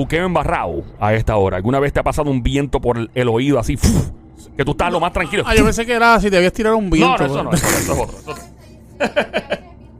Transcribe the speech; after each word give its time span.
juqueo 0.00 0.26
embarrado 0.26 0.82
a 0.98 1.14
esta 1.14 1.36
hora. 1.36 1.56
¿Alguna 1.58 1.78
vez 1.78 1.92
te 1.92 2.00
ha 2.00 2.02
pasado 2.02 2.30
un 2.30 2.42
viento 2.42 2.80
por 2.80 2.98
el, 2.98 3.10
el 3.14 3.28
oído 3.28 3.58
así? 3.58 3.76
¡fuf! 3.76 4.10
que 4.56 4.64
tú 4.64 4.72
estás 4.72 4.92
lo 4.92 5.00
más 5.00 5.12
tranquilo. 5.12 5.42
Ah, 5.46 5.54
yo 5.54 5.64
pensé 5.64 5.86
que 5.86 5.92
era 5.92 6.18
si 6.20 6.28
debías 6.28 6.52
tirar 6.52 6.74
un 6.74 6.86
no, 6.86 6.90
viento. 6.90 7.18
no, 7.18 7.24
eso 7.26 7.42
no, 7.42 7.52
eso, 7.52 7.66
eso 7.66 7.92
es 7.92 7.98
otro. 7.98 8.18
eso 8.18 8.32
es. 8.32 8.50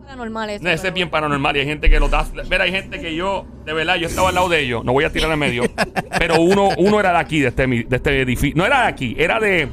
Paranormal 0.04 0.50
eso. 0.50 0.64
No, 0.64 0.70
ese 0.70 0.88
es 0.88 0.94
bien 0.94 1.08
paranormal 1.08 1.56
y 1.56 1.60
hay 1.60 1.66
gente 1.66 1.88
que 1.88 2.00
lo 2.00 2.08
da. 2.08 2.26
Mira, 2.50 2.64
hay 2.64 2.72
gente 2.72 3.00
que 3.00 3.14
yo, 3.14 3.46
de 3.64 3.72
verdad, 3.72 3.96
yo 3.96 4.06
estaba 4.06 4.28
al 4.28 4.34
lado 4.34 4.48
de 4.48 4.60
ellos. 4.60 4.84
No 4.84 4.92
voy 4.92 5.04
a 5.04 5.12
tirar 5.12 5.30
en 5.30 5.38
medio. 5.38 5.62
pero 6.18 6.40
uno, 6.40 6.70
uno 6.76 7.00
era 7.00 7.12
de 7.12 7.18
aquí, 7.18 7.40
de 7.40 7.48
este, 7.48 7.66
de 7.66 7.96
este 7.96 8.20
edificio. 8.20 8.56
No 8.56 8.66
era 8.66 8.82
de 8.82 8.88
aquí, 8.88 9.14
era 9.18 9.38
de. 9.40 9.68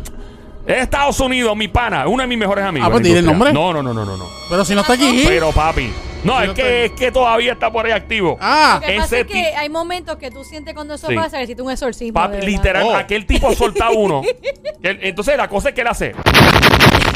De 0.75 0.79
Estados 0.81 1.19
Unidos, 1.19 1.55
mi 1.55 1.67
pana, 1.67 2.07
uno 2.07 2.21
de 2.21 2.27
mis 2.27 2.37
mejores 2.37 2.65
amigos. 2.65 2.87
Ah, 2.87 2.91
pues 2.91 3.03
dile 3.03 3.19
el 3.19 3.25
nombre. 3.25 3.53
No, 3.53 3.71
no, 3.73 3.81
no, 3.81 3.93
no, 3.93 4.05
no, 4.05 4.17
no. 4.17 4.25
Pero 4.49 4.65
si 4.65 4.75
no 4.75 4.81
está 4.81 4.93
aquí. 4.93 5.23
Pero 5.25 5.51
papi. 5.51 5.91
No, 6.23 6.41
es 6.41 6.47
no 6.49 6.53
que, 6.55 6.85
es 6.85 6.91
que 6.93 7.11
todavía 7.11 7.53
está 7.53 7.71
por 7.71 7.85
ahí 7.85 7.91
activo. 7.91 8.37
Ah, 8.41 8.79
Lo 8.81 8.87
que 8.87 8.95
pasa 8.97 9.05
ese 9.05 9.19
es 9.21 9.27
que 9.27 9.55
hay 9.55 9.69
momentos 9.69 10.17
que 10.17 10.29
tú 10.31 10.43
sientes 10.43 10.73
cuando 10.73 10.95
eso 10.95 11.07
Sí. 11.07 11.15
pasa, 11.15 11.37
necesitas 11.37 11.63
un 11.65 11.71
exorcismo. 11.71 12.13
Papi, 12.15 12.31
de 12.33 12.37
verdad. 12.39 12.47
literal, 12.51 12.83
Oh. 12.87 12.95
aquel 12.95 13.25
tipo 13.25 13.53
solta 13.53 13.91
uno. 13.91 14.23
Entonces 14.83 15.37
la 15.37 15.47
cosa 15.47 15.69
es 15.69 15.75
que 15.75 15.81
él 15.81 15.87
hace. 15.87 16.13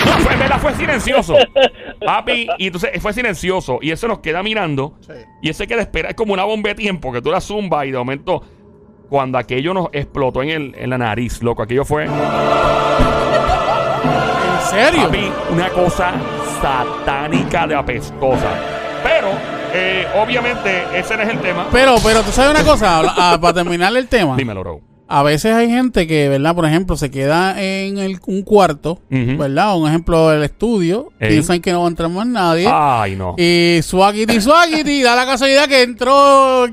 No, 0.05 0.11
fue, 0.19 0.33
en 0.33 0.39
verdad 0.39 0.59
fue 0.61 0.73
silencioso. 0.75 1.35
Papi, 2.05 2.47
y 2.57 2.67
entonces 2.67 2.89
fue 3.01 3.11
silencioso. 3.13 3.79
Y 3.81 3.91
eso 3.91 4.07
nos 4.07 4.19
queda 4.19 4.41
mirando. 4.43 4.93
Sí. 5.01 5.13
Y 5.41 5.49
ese 5.49 5.67
que 5.67 5.77
espera 5.77 6.09
es 6.09 6.15
como 6.15 6.33
una 6.33 6.43
bomba 6.43 6.69
de 6.69 6.75
tiempo 6.75 7.11
que 7.11 7.21
tú 7.21 7.31
la 7.31 7.41
zumba 7.41 7.85
y 7.85 7.91
de 7.91 7.97
momento, 7.97 8.41
cuando 9.09 9.37
aquello 9.37 9.73
nos 9.73 9.89
explotó 9.91 10.41
en, 10.41 10.49
el, 10.49 10.75
en 10.77 10.89
la 10.89 10.97
nariz, 10.97 11.41
loco, 11.43 11.61
aquello 11.63 11.85
fue. 11.85 12.07
¿En 14.63 14.69
serio? 14.69 15.03
Papi, 15.07 15.31
una 15.51 15.69
cosa 15.69 16.11
satánica 16.61 17.67
de 17.67 17.75
apestosa. 17.75 18.49
Pero, 19.03 19.29
eh, 19.73 20.05
obviamente, 20.21 20.83
ese 20.93 21.17
no 21.17 21.23
es 21.23 21.29
el 21.29 21.39
tema. 21.39 21.67
Pero, 21.71 21.95
pero 22.03 22.21
tú 22.21 22.31
sabes 22.31 22.51
una 22.51 22.63
cosa, 22.69 23.01
ah, 23.05 23.37
para 23.41 23.53
terminar 23.53 23.95
el 23.95 24.07
tema. 24.07 24.35
Dímelo, 24.35 24.61
bro. 24.61 24.81
A 25.07 25.23
veces 25.23 25.53
hay 25.53 25.69
gente 25.69 26.07
que, 26.07 26.29
¿verdad? 26.29 26.55
Por 26.55 26.65
ejemplo, 26.65 26.95
se 26.95 27.11
queda 27.11 27.61
en 27.61 27.97
el- 27.97 28.19
un 28.27 28.43
cuarto, 28.43 29.01
Ujú. 29.11 29.37
¿verdad? 29.37 29.75
Un 29.75 29.89
ejemplo 29.89 30.29
del 30.29 30.43
estudio. 30.43 31.11
Ey. 31.19 31.29
Piensan 31.29 31.59
que 31.59 31.73
no 31.73 31.79
va 31.81 31.87
a 31.87 31.89
entrar 31.89 32.09
más 32.09 32.25
nadie. 32.27 32.65
Ay, 32.71 33.17
no. 33.17 33.35
Y 33.37 33.81
swagity, 33.83 34.39
swagity, 34.39 35.01
da 35.03 35.15
la 35.17 35.25
casualidad 35.25 35.67
que 35.67 35.81
entró. 35.81 36.67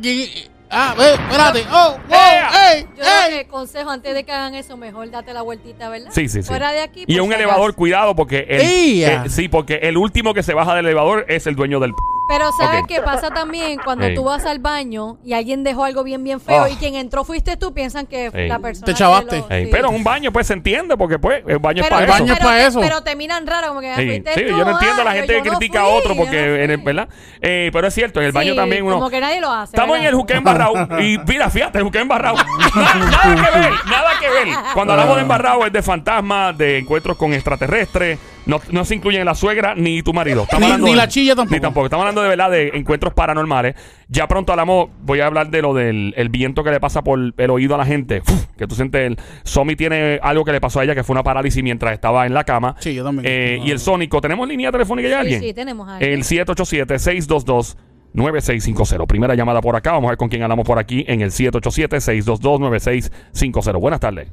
Ah, 0.70 0.94
ve, 0.98 1.12
espérate. 1.14 1.64
Oh, 1.72 1.92
wow, 2.08 2.16
¡Ea! 2.18 2.72
ey, 2.74 2.82
Yo 2.82 3.02
creo 3.02 3.26
ey. 3.28 3.38
que 3.38 3.46
consejo 3.48 3.90
antes 3.90 4.12
de 4.14 4.24
que 4.24 4.32
hagan 4.32 4.54
eso, 4.54 4.76
mejor 4.76 5.10
date 5.10 5.32
la 5.32 5.42
vueltita, 5.42 5.88
¿verdad? 5.88 6.10
Sí, 6.12 6.28
sí, 6.28 6.42
sí. 6.42 6.48
Fuera 6.48 6.72
de 6.72 6.80
aquí. 6.80 7.04
Y 7.06 7.14
por 7.16 7.22
un 7.22 7.28
si 7.30 7.34
elevador, 7.36 7.64
acaso. 7.70 7.76
cuidado, 7.76 8.14
porque 8.14 8.46
el, 8.48 8.60
¡Ea! 8.60 9.24
eh, 9.24 9.30
sí, 9.30 9.48
porque 9.48 9.76
el 9.82 9.96
último 9.96 10.34
que 10.34 10.42
se 10.42 10.52
baja 10.54 10.74
del 10.74 10.84
elevador 10.86 11.24
es 11.28 11.46
el 11.46 11.56
dueño 11.56 11.80
del. 11.80 11.92
p- 11.92 11.96
Pero 12.28 12.50
¿sabes 12.52 12.82
Ok. 12.82 12.88
qué 12.88 13.00
pasa 13.00 13.30
también 13.30 13.80
cuando 13.82 14.04
Ey. 14.06 14.14
tú 14.14 14.24
vas 14.24 14.44
al 14.44 14.58
baño 14.58 15.16
y 15.24 15.32
alguien 15.32 15.64
dejó 15.64 15.84
algo 15.84 16.04
bien, 16.04 16.22
bien 16.22 16.40
feo 16.40 16.64
Ah. 16.64 16.68
y 16.70 16.76
quien 16.76 16.94
entró 16.94 17.24
fuiste 17.24 17.56
tú, 17.56 17.72
piensan 17.72 18.06
que 18.06 18.26
Ey. 18.32 18.48
la 18.48 18.58
persona... 18.58 18.84
Te 18.84 18.92
chavaste. 18.94 19.38
lo- 19.38 19.50
Ey, 19.50 19.64
sí. 19.64 19.70
Pero 19.72 19.88
en 19.88 19.94
un 19.94 20.04
baño, 20.04 20.30
pues 20.30 20.46
se 20.46 20.52
entiende, 20.52 20.96
porque 20.98 21.18
pues 21.18 21.42
el 21.46 21.58
baño 21.58 21.80
es 21.82 21.86
Pero, 21.88 21.96
para 21.96 22.04
el 22.04 22.10
eso. 22.10 22.18
baño 22.18 22.32
es 22.34 22.38
pero 22.38 22.48
para 22.50 22.66
eso. 22.66 22.80
Pero 22.80 23.02
te 23.02 23.16
miran 23.16 23.46
raro, 23.46 23.68
como 23.68 23.80
que 23.80 23.90
ah, 23.90 23.96
Sí, 23.96 24.06
fuiste 24.06 24.34
sí, 24.34 24.40
tú, 24.42 24.58
yo 24.58 24.64
no 24.64 24.70
entiendo 24.72 25.00
ah, 25.00 25.04
la 25.04 25.12
gente 25.12 25.32
yo- 25.36 25.42
que 25.42 25.50
no 25.50 25.56
critica 25.58 25.80
a 25.80 25.86
otro 25.86 26.10
no 26.10 26.16
porque, 26.16 26.64
en 26.64 26.70
el- 26.70 26.76
fui. 26.78 26.84
¿verdad? 26.84 27.08
Eh, 27.40 27.70
pero 27.72 27.86
es 27.88 27.94
cierto, 27.94 28.20
en 28.20 28.26
el 28.26 28.32
baño 28.32 28.50
Sí, 28.52 28.56
también 28.56 28.84
uno. 28.84 28.96
Como 28.96 29.08
que 29.10 29.20
nadie 29.20 29.40
lo 29.40 29.50
hace. 29.50 29.74
Estamos 29.74 29.98
en 29.98 30.04
el 30.04 30.14
juque 30.14 30.34
embarrado 30.34 30.74
y 31.00 31.18
mira, 31.26 31.48
fíjate, 31.48 31.78
el 31.78 31.84
juque 31.84 31.98
embarrado. 31.98 32.36
nada, 32.74 32.94
nada 32.94 33.34
que 33.52 33.58
ver, 33.58 33.70
nada 33.86 34.10
que 34.20 34.28
ver. 34.30 34.48
Cuando 34.74 34.92
hablamos 34.92 35.16
de 35.16 35.22
embarrado 35.22 35.64
es 35.66 35.72
de 35.72 35.82
fantasmas, 35.82 36.56
de 36.58 36.78
encuentros 36.78 37.16
con 37.16 37.32
extraterrestres. 37.32 38.18
No, 38.48 38.60
no 38.72 38.84
se 38.84 38.94
incluyen 38.96 39.24
la 39.26 39.34
suegra 39.34 39.74
ni 39.76 40.02
tu 40.02 40.12
marido. 40.12 40.42
Estamos 40.44 40.60
Ni- 40.60 40.66
hablando 40.72 40.86
ni 40.86 40.92
de- 40.92 40.96
la 40.96 41.06
chilla 41.08 41.36
tampoco. 41.36 41.54
Ni 41.54 41.60
tampoco. 41.60 41.86
Estamos 41.86 42.02
hablando 42.04 42.22
de 42.22 42.28
verdad 42.30 42.50
de 42.50 42.68
encuentros 42.74 43.12
paranormales. 43.14 43.74
Ya 44.08 44.26
pronto 44.26 44.52
hablamos, 44.52 44.88
voy 45.02 45.20
a 45.20 45.26
hablar 45.26 45.50
de 45.50 45.60
lo 45.62 45.74
del 45.74 46.14
el 46.16 46.28
viento 46.30 46.64
que 46.64 46.70
le 46.70 46.80
pasa 46.80 47.02
por 47.04 47.18
el 47.36 47.50
oído 47.50 47.74
a 47.74 47.78
la 47.78 47.84
gente. 47.84 48.22
Uf, 48.26 48.46
que 48.56 48.66
tú 48.66 48.74
sientes 48.74 49.02
el. 49.02 49.18
Somi 49.44 49.76
tiene 49.76 50.18
algo 50.22 50.44
que 50.46 50.52
le 50.52 50.60
pasó 50.60 50.80
a 50.80 50.84
ella 50.84 50.94
que 50.94 51.04
fue 51.04 51.12
una 51.14 51.22
parálisis 51.22 51.62
mientras 51.62 51.92
estaba 51.92 52.24
en 52.26 52.32
la 52.32 52.44
cama. 52.44 52.74
Sí, 52.80 52.94
yo 52.94 53.04
también. 53.04 53.26
Eh, 53.28 53.60
y 53.62 53.70
el 53.70 53.78
sónico, 53.78 54.22
¿tenemos 54.22 54.48
línea 54.48 54.72
telefónica 54.72 55.08
ya 55.10 55.16
Sí, 55.16 55.20
alguien? 55.20 55.40
sí, 55.42 55.52
tenemos 55.52 55.86
a 55.86 55.98
El 55.98 56.24
787-622-9650. 56.24 59.06
Primera 59.06 59.34
llamada 59.34 59.60
por 59.60 59.76
acá. 59.76 59.92
Vamos 59.92 60.08
a 60.08 60.12
ver 60.12 60.18
con 60.18 60.30
quién 60.30 60.42
hablamos 60.42 60.64
por 60.66 60.78
aquí 60.78 61.04
en 61.06 61.20
el 61.20 61.30
787-622-9650. 61.32 63.78
Buenas 63.78 64.00
tardes. 64.00 64.32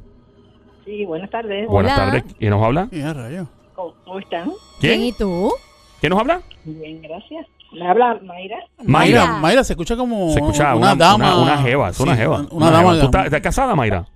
Sí, 0.84 1.04
buenas 1.04 1.30
tardes. 1.30 1.66
Buenas 1.68 1.98
Hola. 1.98 2.06
tardes. 2.12 2.24
¿Quién 2.38 2.50
nos 2.50 2.64
habla? 2.64 2.88
Ya, 2.92 3.12
rayo. 3.12 3.48
¿Cómo 3.76 4.18
están? 4.18 4.52
¿Quién 4.80 5.02
y 5.02 5.12
tú? 5.12 5.52
¿Quién 6.00 6.10
nos 6.10 6.20
habla? 6.20 6.40
Bien, 6.64 7.00
gracias. 7.02 7.46
Me 7.72 7.86
habla 7.88 8.18
Mayra. 8.22 8.56
Mayra, 8.84 9.24
Mayra. 9.26 9.26
Mayra, 9.38 9.64
se 9.64 9.72
escucha 9.74 9.96
como 9.96 10.30
Se 10.32 10.38
escucha 10.40 10.74
una, 10.74 10.92
una, 10.92 10.94
dama. 10.94 11.36
Una, 11.36 11.42
una 11.54 11.58
jeva. 11.62 11.88
Es 11.90 12.00
una 12.00 12.12
Sí, 12.14 12.18
jeva. 12.20 12.46
Una, 12.50 12.70
dama. 12.70 12.90
jeva. 12.90 13.00
¿Tú 13.00 13.06
estás, 13.06 13.24
estás 13.26 13.40
casada, 13.40 13.74
Mayra? 13.74 14.06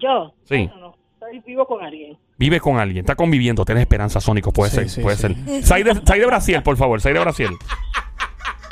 Yo. 0.00 0.32
Sí. 0.44 0.66
No, 0.68 0.80
no, 0.80 0.96
estoy 1.14 1.40
vivo 1.40 1.66
con 1.66 1.84
alguien. 1.84 2.16
Vive 2.38 2.60
con 2.60 2.78
alguien. 2.78 3.00
Está 3.04 3.14
conviviendo. 3.14 3.64
Tienes 3.64 3.82
esperanza, 3.82 4.20
Sónico. 4.20 4.52
Puede 4.52 4.70
Sí, 4.70 4.76
ser. 4.76 4.88
sí, 4.88 5.00
puede 5.02 5.16
sí. 5.16 5.22
ser. 5.22 5.64
Sai 5.64 5.82
de, 5.82 5.94
sai 6.04 6.18
de 6.20 6.26
Brasil, 6.26 6.62
por 6.62 6.76
favor. 6.76 7.00
Sai 7.00 7.12
de 7.12 7.20
Brasil. 7.20 7.50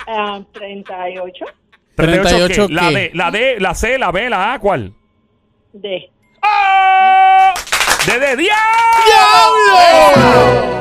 Ah, 0.06 0.40
38 0.52 1.44
38 1.94 2.66
¿qué? 2.68 2.72
La? 2.74 2.90
D, 2.90 3.10
la 3.14 3.30
D, 3.30 3.60
la 3.60 3.74
C, 3.74 3.98
la 3.98 4.10
B, 4.10 4.30
la 4.30 4.54
A. 4.54 4.58
¿Cuál? 4.58 4.92
de. 5.72 6.10
¡Ah! 6.42 7.54
¡De, 8.06 8.18
de 8.18 8.36
diablo! 8.36 8.56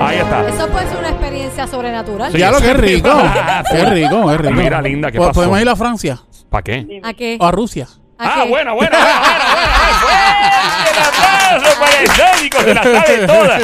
Ahí 0.06 0.18
está. 0.20 0.48
Eso 0.48 0.68
puede 0.70 0.88
ser 0.88 0.98
una 0.98 1.10
experiencia 1.10 1.68
sobrenatural. 1.68 2.32
Sí. 2.32 2.38
Ya 2.38 2.52
lo 2.52 2.60
que 2.60 2.72
es 2.72 2.78
rico. 2.78 3.10
Qué 3.70 3.86
rico, 3.86 4.28
qué 4.30 4.38
rico. 4.38 4.54
Mira, 4.54 4.82
linda, 4.82 5.12
¿qué 5.12 5.18
Po- 5.18 5.28
pasó? 5.28 5.34
Podemos 5.36 5.60
ir 5.62 5.70
a 5.70 5.76
Francia 5.76 6.20
¿Para 6.50 6.64
qué? 6.64 7.02
¿A 7.04 7.14
qué? 7.14 7.38
o 7.40 7.46
a 7.46 7.52
Rusia. 7.52 7.88
¿A 8.18 8.28
Ah, 8.28 8.42
qué? 8.44 8.50
bueno, 8.50 8.76
bueno, 8.76 8.98
bueno, 8.98 9.00
bueno, 9.00 9.00
bueno. 10.02 10.20
¡Fuerte 10.72 10.92
el 10.92 11.00
aplauso 11.06 11.80
para 11.80 12.02
el 12.02 12.08
Sónico! 12.10 12.58
Se 12.62 12.74
la 12.74 12.84
sabe 12.84 13.28
toda. 13.28 13.60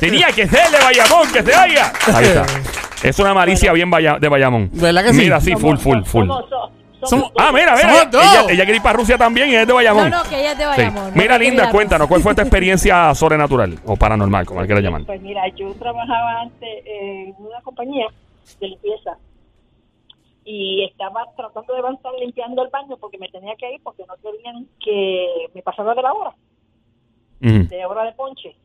Tenía 0.00 0.26
que 0.32 0.46
ser 0.46 0.70
de 0.70 0.78
Bayamón, 0.78 1.32
que 1.32 1.42
se 1.42 1.50
vaya. 1.56 1.92
Ahí 2.14 2.24
está. 2.24 2.44
Es 3.02 3.18
una 3.18 3.34
malicia 3.34 3.72
bien 3.72 3.90
Baya- 3.90 4.18
de 4.20 4.28
Bayamón. 4.28 4.70
¿Verdad 4.72 5.02
que 5.04 5.10
sí? 5.10 5.16
Mira, 5.18 5.40
sí, 5.40 5.54
full, 5.56 5.76
full, 5.78 6.02
full. 6.04 6.26
somos- 6.28 6.44
somos- 7.06 7.32
Ah, 7.38 7.50
mira, 7.52 7.74
mira. 7.76 7.88
Somos 7.94 8.10
dos. 8.10 8.22
Ella, 8.22 8.40
ella 8.52 8.64
quiere 8.64 8.76
ir 8.76 8.82
para 8.82 8.96
Rusia 8.98 9.16
también 9.18 9.48
y 9.50 9.54
es 9.54 9.66
de 9.66 9.72
Bayamón. 9.72 10.10
No, 10.10 10.22
no, 10.22 10.28
que 10.28 10.38
ella 10.40 10.52
es 10.52 10.58
de 10.58 10.64
Sí. 10.64 10.68
Bayamón. 10.70 11.10
no 11.10 11.16
Mira, 11.22 11.38
linda, 11.38 11.70
cuéntanos, 11.70 12.06
¿cuál 12.08 12.20
fue 12.20 12.34
tu 12.34 12.40
experiencia 12.42 13.14
sobrenatural 13.14 13.78
o 13.86 13.96
paranormal, 13.96 14.44
como 14.46 14.60
quieras 14.64 14.82
llamar? 14.84 15.02
Pues 15.04 15.20
mira, 15.22 15.42
yo 15.56 15.72
trabajaba 15.74 16.40
antes 16.42 16.68
en 16.86 17.34
una 17.38 17.60
compañía 17.62 18.06
de 18.60 18.68
limpieza 18.68 19.16
y 20.44 20.84
estaba 20.84 21.24
tratando 21.36 21.72
de 21.72 21.78
avanzar 21.80 22.12
limpiando 22.20 22.62
el 22.62 22.70
baño 22.70 22.96
porque 22.98 23.18
me 23.18 23.28
tenía 23.28 23.54
que 23.56 23.72
ir 23.74 23.80
porque 23.82 24.04
no 24.06 24.14
querían 24.22 24.66
que 24.78 25.26
me 25.54 25.62
pasara 25.62 25.92
de 25.94 26.02
la 26.02 26.12
hora, 26.12 26.34
de 27.40 27.86
hora 27.86 28.04
de 28.04 28.12
ponche. 28.12 28.56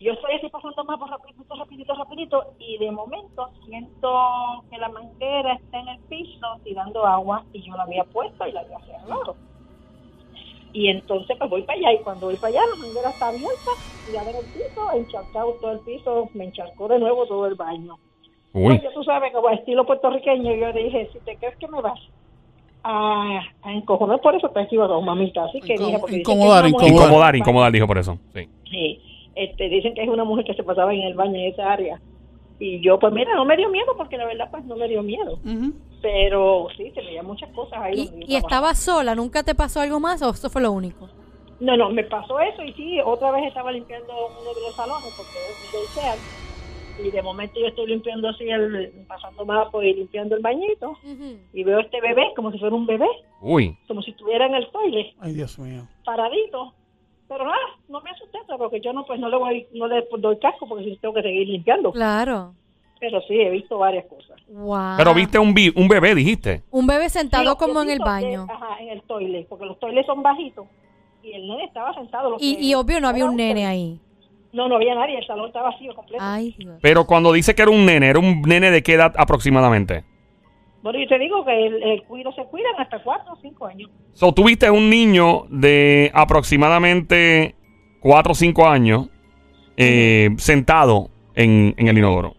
Yo 0.00 0.12
estoy 0.12 0.34
así 0.34 0.48
pasando 0.48 0.84
más 0.84 0.98
por 0.98 1.10
rapidito, 1.10 1.54
rapidito, 1.56 1.94
rapidito 1.94 2.44
y 2.60 2.78
de 2.78 2.90
momento 2.92 3.48
siento 3.66 4.08
que 4.70 4.78
la 4.78 4.88
manguera 4.90 5.54
está 5.54 5.80
en 5.80 5.88
el 5.88 5.98
piso 6.08 6.46
tirando 6.62 7.04
agua 7.04 7.44
y 7.52 7.62
yo 7.62 7.74
la 7.76 7.82
había 7.82 8.04
puesto 8.04 8.46
y 8.46 8.52
la 8.52 8.60
había 8.60 8.78
cerrado. 8.80 9.34
Y 10.72 10.88
entonces 10.88 11.36
pues 11.36 11.50
voy 11.50 11.62
para 11.62 11.78
allá 11.78 11.92
y 11.94 11.98
cuando 12.04 12.26
voy 12.26 12.36
para 12.36 12.48
allá 12.48 12.60
la 12.70 12.86
manguera 12.86 13.10
está 13.10 13.28
abierta, 13.28 13.70
tirada 14.06 14.30
en 14.30 14.36
el 14.36 14.44
piso, 14.44 14.92
encharcado 14.94 15.52
todo 15.60 15.72
el 15.72 15.80
piso, 15.80 16.28
me 16.34 16.44
encharcó 16.44 16.86
de 16.88 17.00
nuevo 17.00 17.26
todo 17.26 17.46
el 17.46 17.56
baño. 17.56 17.96
Uy. 18.52 18.78
Pues 18.78 18.94
tú 18.94 19.02
sabes, 19.02 19.32
como 19.32 19.50
estilo 19.50 19.84
puertorriqueño, 19.84 20.54
yo 20.54 20.72
dije, 20.72 21.10
si 21.12 21.18
te 21.20 21.36
crees 21.36 21.56
que 21.56 21.66
me 21.68 21.80
vas 21.80 21.98
a, 22.84 23.40
a 23.62 23.72
encojonar 23.72 24.20
por 24.20 24.34
eso, 24.36 24.48
te 24.50 24.60
equivoco, 24.62 25.00
mamita. 25.02 25.44
Así 25.44 25.60
que 25.60 25.74
Incom- 25.74 25.86
dije, 25.86 25.98
porque 25.98 26.16
incomodar, 26.18 26.68
Incomodar, 26.68 27.36
incomodar, 27.36 27.72
dijo 27.72 27.86
por 27.86 27.98
eso. 27.98 28.16
Sí. 28.32 28.48
Sí, 28.70 29.02
este, 29.38 29.68
dicen 29.68 29.94
que 29.94 30.02
es 30.02 30.08
una 30.08 30.24
mujer 30.24 30.44
que 30.44 30.54
se 30.54 30.62
pasaba 30.62 30.92
en 30.92 31.02
el 31.02 31.14
baño 31.14 31.36
en 31.36 31.52
esa 31.52 31.72
área. 31.72 32.00
Y 32.60 32.80
yo, 32.80 32.98
pues 32.98 33.12
mira, 33.12 33.34
no 33.34 33.44
me 33.44 33.56
dio 33.56 33.68
miedo, 33.68 33.96
porque 33.96 34.16
la 34.16 34.26
verdad, 34.26 34.48
pues 34.50 34.64
no 34.64 34.76
me 34.76 34.88
dio 34.88 35.02
miedo. 35.02 35.38
Pero 36.02 36.68
sí, 36.76 36.90
se 36.94 37.00
veían 37.02 37.26
muchas 37.26 37.50
cosas 37.50 37.78
ahí. 37.80 38.10
¿Y, 38.26 38.32
y 38.32 38.36
estabas 38.36 38.78
sola? 38.78 39.14
¿Nunca 39.14 39.42
te 39.42 39.54
pasó 39.54 39.80
algo 39.80 40.00
más 40.00 40.22
o 40.22 40.30
eso 40.30 40.50
fue 40.50 40.62
lo 40.62 40.72
único? 40.72 41.08
No, 41.60 41.76
no, 41.76 41.90
me 41.90 42.04
pasó 42.04 42.38
eso 42.40 42.62
y 42.62 42.72
sí, 42.74 43.00
otra 43.04 43.32
vez 43.32 43.46
estaba 43.48 43.72
limpiando 43.72 44.12
uno 44.12 44.54
de 44.54 44.60
los 44.60 44.76
salones 44.76 45.12
porque 45.16 45.32
es 45.32 45.74
un 45.74 46.04
daycare, 46.04 46.20
y 47.04 47.10
de 47.10 47.22
momento 47.22 47.58
yo 47.58 47.66
estoy 47.66 47.88
limpiando 47.88 48.28
así, 48.28 48.48
el, 48.48 48.92
pasando 49.08 49.44
mapa 49.44 49.84
y 49.84 49.94
limpiando 49.94 50.36
el 50.36 50.42
bañito 50.42 50.96
y 51.52 51.64
veo 51.64 51.80
este 51.80 52.00
bebé 52.00 52.32
como 52.36 52.52
si 52.52 52.58
fuera 52.58 52.74
un 52.76 52.86
bebé, 52.86 53.08
Uy. 53.40 53.76
como 53.88 54.02
si 54.02 54.12
estuviera 54.12 54.46
en 54.46 54.54
el 54.54 54.70
toile, 54.70 55.14
Ay, 55.20 55.32
Dios 55.32 55.58
mío. 55.58 55.82
paradito. 56.04 56.74
Pero 57.28 57.44
nada, 57.44 57.56
no 57.88 58.00
me 58.00 58.10
asusté 58.10 58.38
porque 58.56 58.80
yo 58.80 58.92
no 58.92 59.04
pues 59.04 59.20
no 59.20 59.28
le 59.28 59.36
voy, 59.36 59.66
no 59.74 59.86
le 59.86 60.06
doy 60.18 60.38
casco 60.38 60.66
porque 60.68 60.84
si 60.84 60.96
tengo 60.96 61.14
que 61.14 61.22
seguir 61.22 61.46
limpiando. 61.48 61.92
Claro. 61.92 62.54
Pero 63.00 63.20
sí, 63.28 63.34
he 63.34 63.50
visto 63.50 63.78
varias 63.78 64.06
cosas. 64.06 64.40
Wow. 64.48 64.96
Pero 64.96 65.14
viste 65.14 65.38
un, 65.38 65.54
vi- 65.54 65.72
un 65.76 65.86
bebé, 65.86 66.14
dijiste. 66.14 66.62
Un 66.70 66.86
bebé 66.86 67.08
sentado 67.10 67.52
Sí, 67.52 67.56
como 67.58 67.82
en 67.82 67.90
el 67.90 67.98
baño. 68.00 68.46
de- 68.46 68.52
ajá, 68.52 68.80
en 68.80 68.88
el 68.88 69.02
toile, 69.02 69.46
porque 69.48 69.66
los 69.66 69.78
toiles 69.78 70.04
son 70.06 70.22
bajitos 70.22 70.66
y 71.22 71.32
el 71.32 71.46
nene 71.46 71.64
estaba 71.64 71.92
sentado. 71.94 72.36
Y, 72.40 72.56
que- 72.56 72.62
y 72.62 72.74
obvio 72.74 73.00
no 73.00 73.08
había 73.08 73.26
un 73.26 73.36
nene 73.36 73.66
ahí. 73.66 74.00
No, 74.52 74.66
no 74.66 74.76
había 74.76 74.94
nadie, 74.94 75.18
el 75.18 75.26
salón 75.26 75.46
estaba 75.48 75.70
vacío 75.70 75.94
completo. 75.94 76.24
Ay, 76.26 76.54
Dios. 76.58 76.78
Pero 76.80 77.04
cuando 77.06 77.30
dice 77.32 77.54
que 77.54 77.60
era 77.62 77.70
un 77.70 77.84
nene, 77.84 78.08
¿era 78.08 78.18
un 78.18 78.40
nene 78.42 78.70
de 78.70 78.82
qué 78.82 78.94
edad 78.94 79.12
aproximadamente? 79.18 80.04
Bueno, 80.82 80.98
yo 81.00 81.08
te 81.08 81.18
digo 81.18 81.44
que 81.44 81.66
el, 81.66 81.82
el 81.82 82.02
cuido 82.04 82.32
se 82.32 82.44
cuidan 82.44 82.72
hasta 82.78 83.02
cuatro 83.02 83.32
o 83.32 83.36
cinco 83.42 83.66
años. 83.66 83.90
So, 84.12 84.32
tuviste 84.32 84.70
un 84.70 84.88
niño 84.90 85.44
de 85.50 86.10
aproximadamente 86.14 87.54
4 88.00 88.32
o 88.32 88.34
5 88.34 88.66
años 88.68 89.08
eh, 89.76 90.30
sentado 90.38 91.10
en, 91.34 91.74
en 91.76 91.88
el 91.88 91.98
inodoro. 91.98 92.34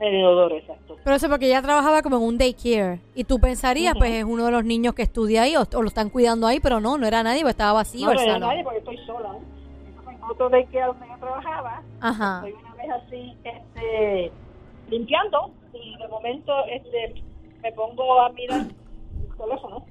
El 0.00 0.14
inodoro, 0.14 0.56
exacto. 0.56 0.96
Pero 1.02 1.16
eso 1.16 1.28
porque 1.28 1.46
ella 1.46 1.62
trabajaba 1.62 2.02
como 2.02 2.16
en 2.16 2.22
un 2.22 2.38
daycare. 2.38 3.00
Y 3.14 3.24
tú 3.24 3.38
pensarías, 3.40 3.94
pues 3.96 4.12
es 4.12 4.24
uno 4.24 4.44
de 4.46 4.52
los 4.52 4.64
niños 4.64 4.94
que 4.94 5.02
estudia 5.02 5.42
ahí 5.42 5.56
o, 5.56 5.62
o 5.62 5.82
lo 5.82 5.88
están 5.88 6.10
cuidando 6.10 6.46
ahí, 6.46 6.60
pero 6.60 6.78
no, 6.80 6.98
no 6.98 7.06
era 7.06 7.22
nadie, 7.22 7.40
pues 7.42 7.52
estaba 7.52 7.72
vacío 7.72 8.06
no, 8.06 8.12
el 8.12 8.16
no 8.16 8.22
era 8.22 8.32
salón. 8.34 8.48
nadie 8.50 8.64
porque 8.64 8.78
estoy 8.80 8.98
sola. 9.06 9.30
en 10.10 10.22
otro 10.22 10.50
que 10.50 10.80
donde 10.80 11.06
yo 11.08 11.16
trabajaba, 11.18 11.82
Ajá. 12.00 12.42
estoy 12.46 12.62
una 12.62 12.74
vez 12.74 12.90
así, 13.06 13.36
este, 13.44 14.32
limpiando 14.90 15.50
y 15.72 15.96
de 15.96 16.08
momento, 16.08 16.52
este, 16.66 17.22
me 17.62 17.72
pongo 17.72 18.20
a 18.20 18.28
mirar 18.30 18.60
el 18.60 19.36
teléfono. 19.36 19.84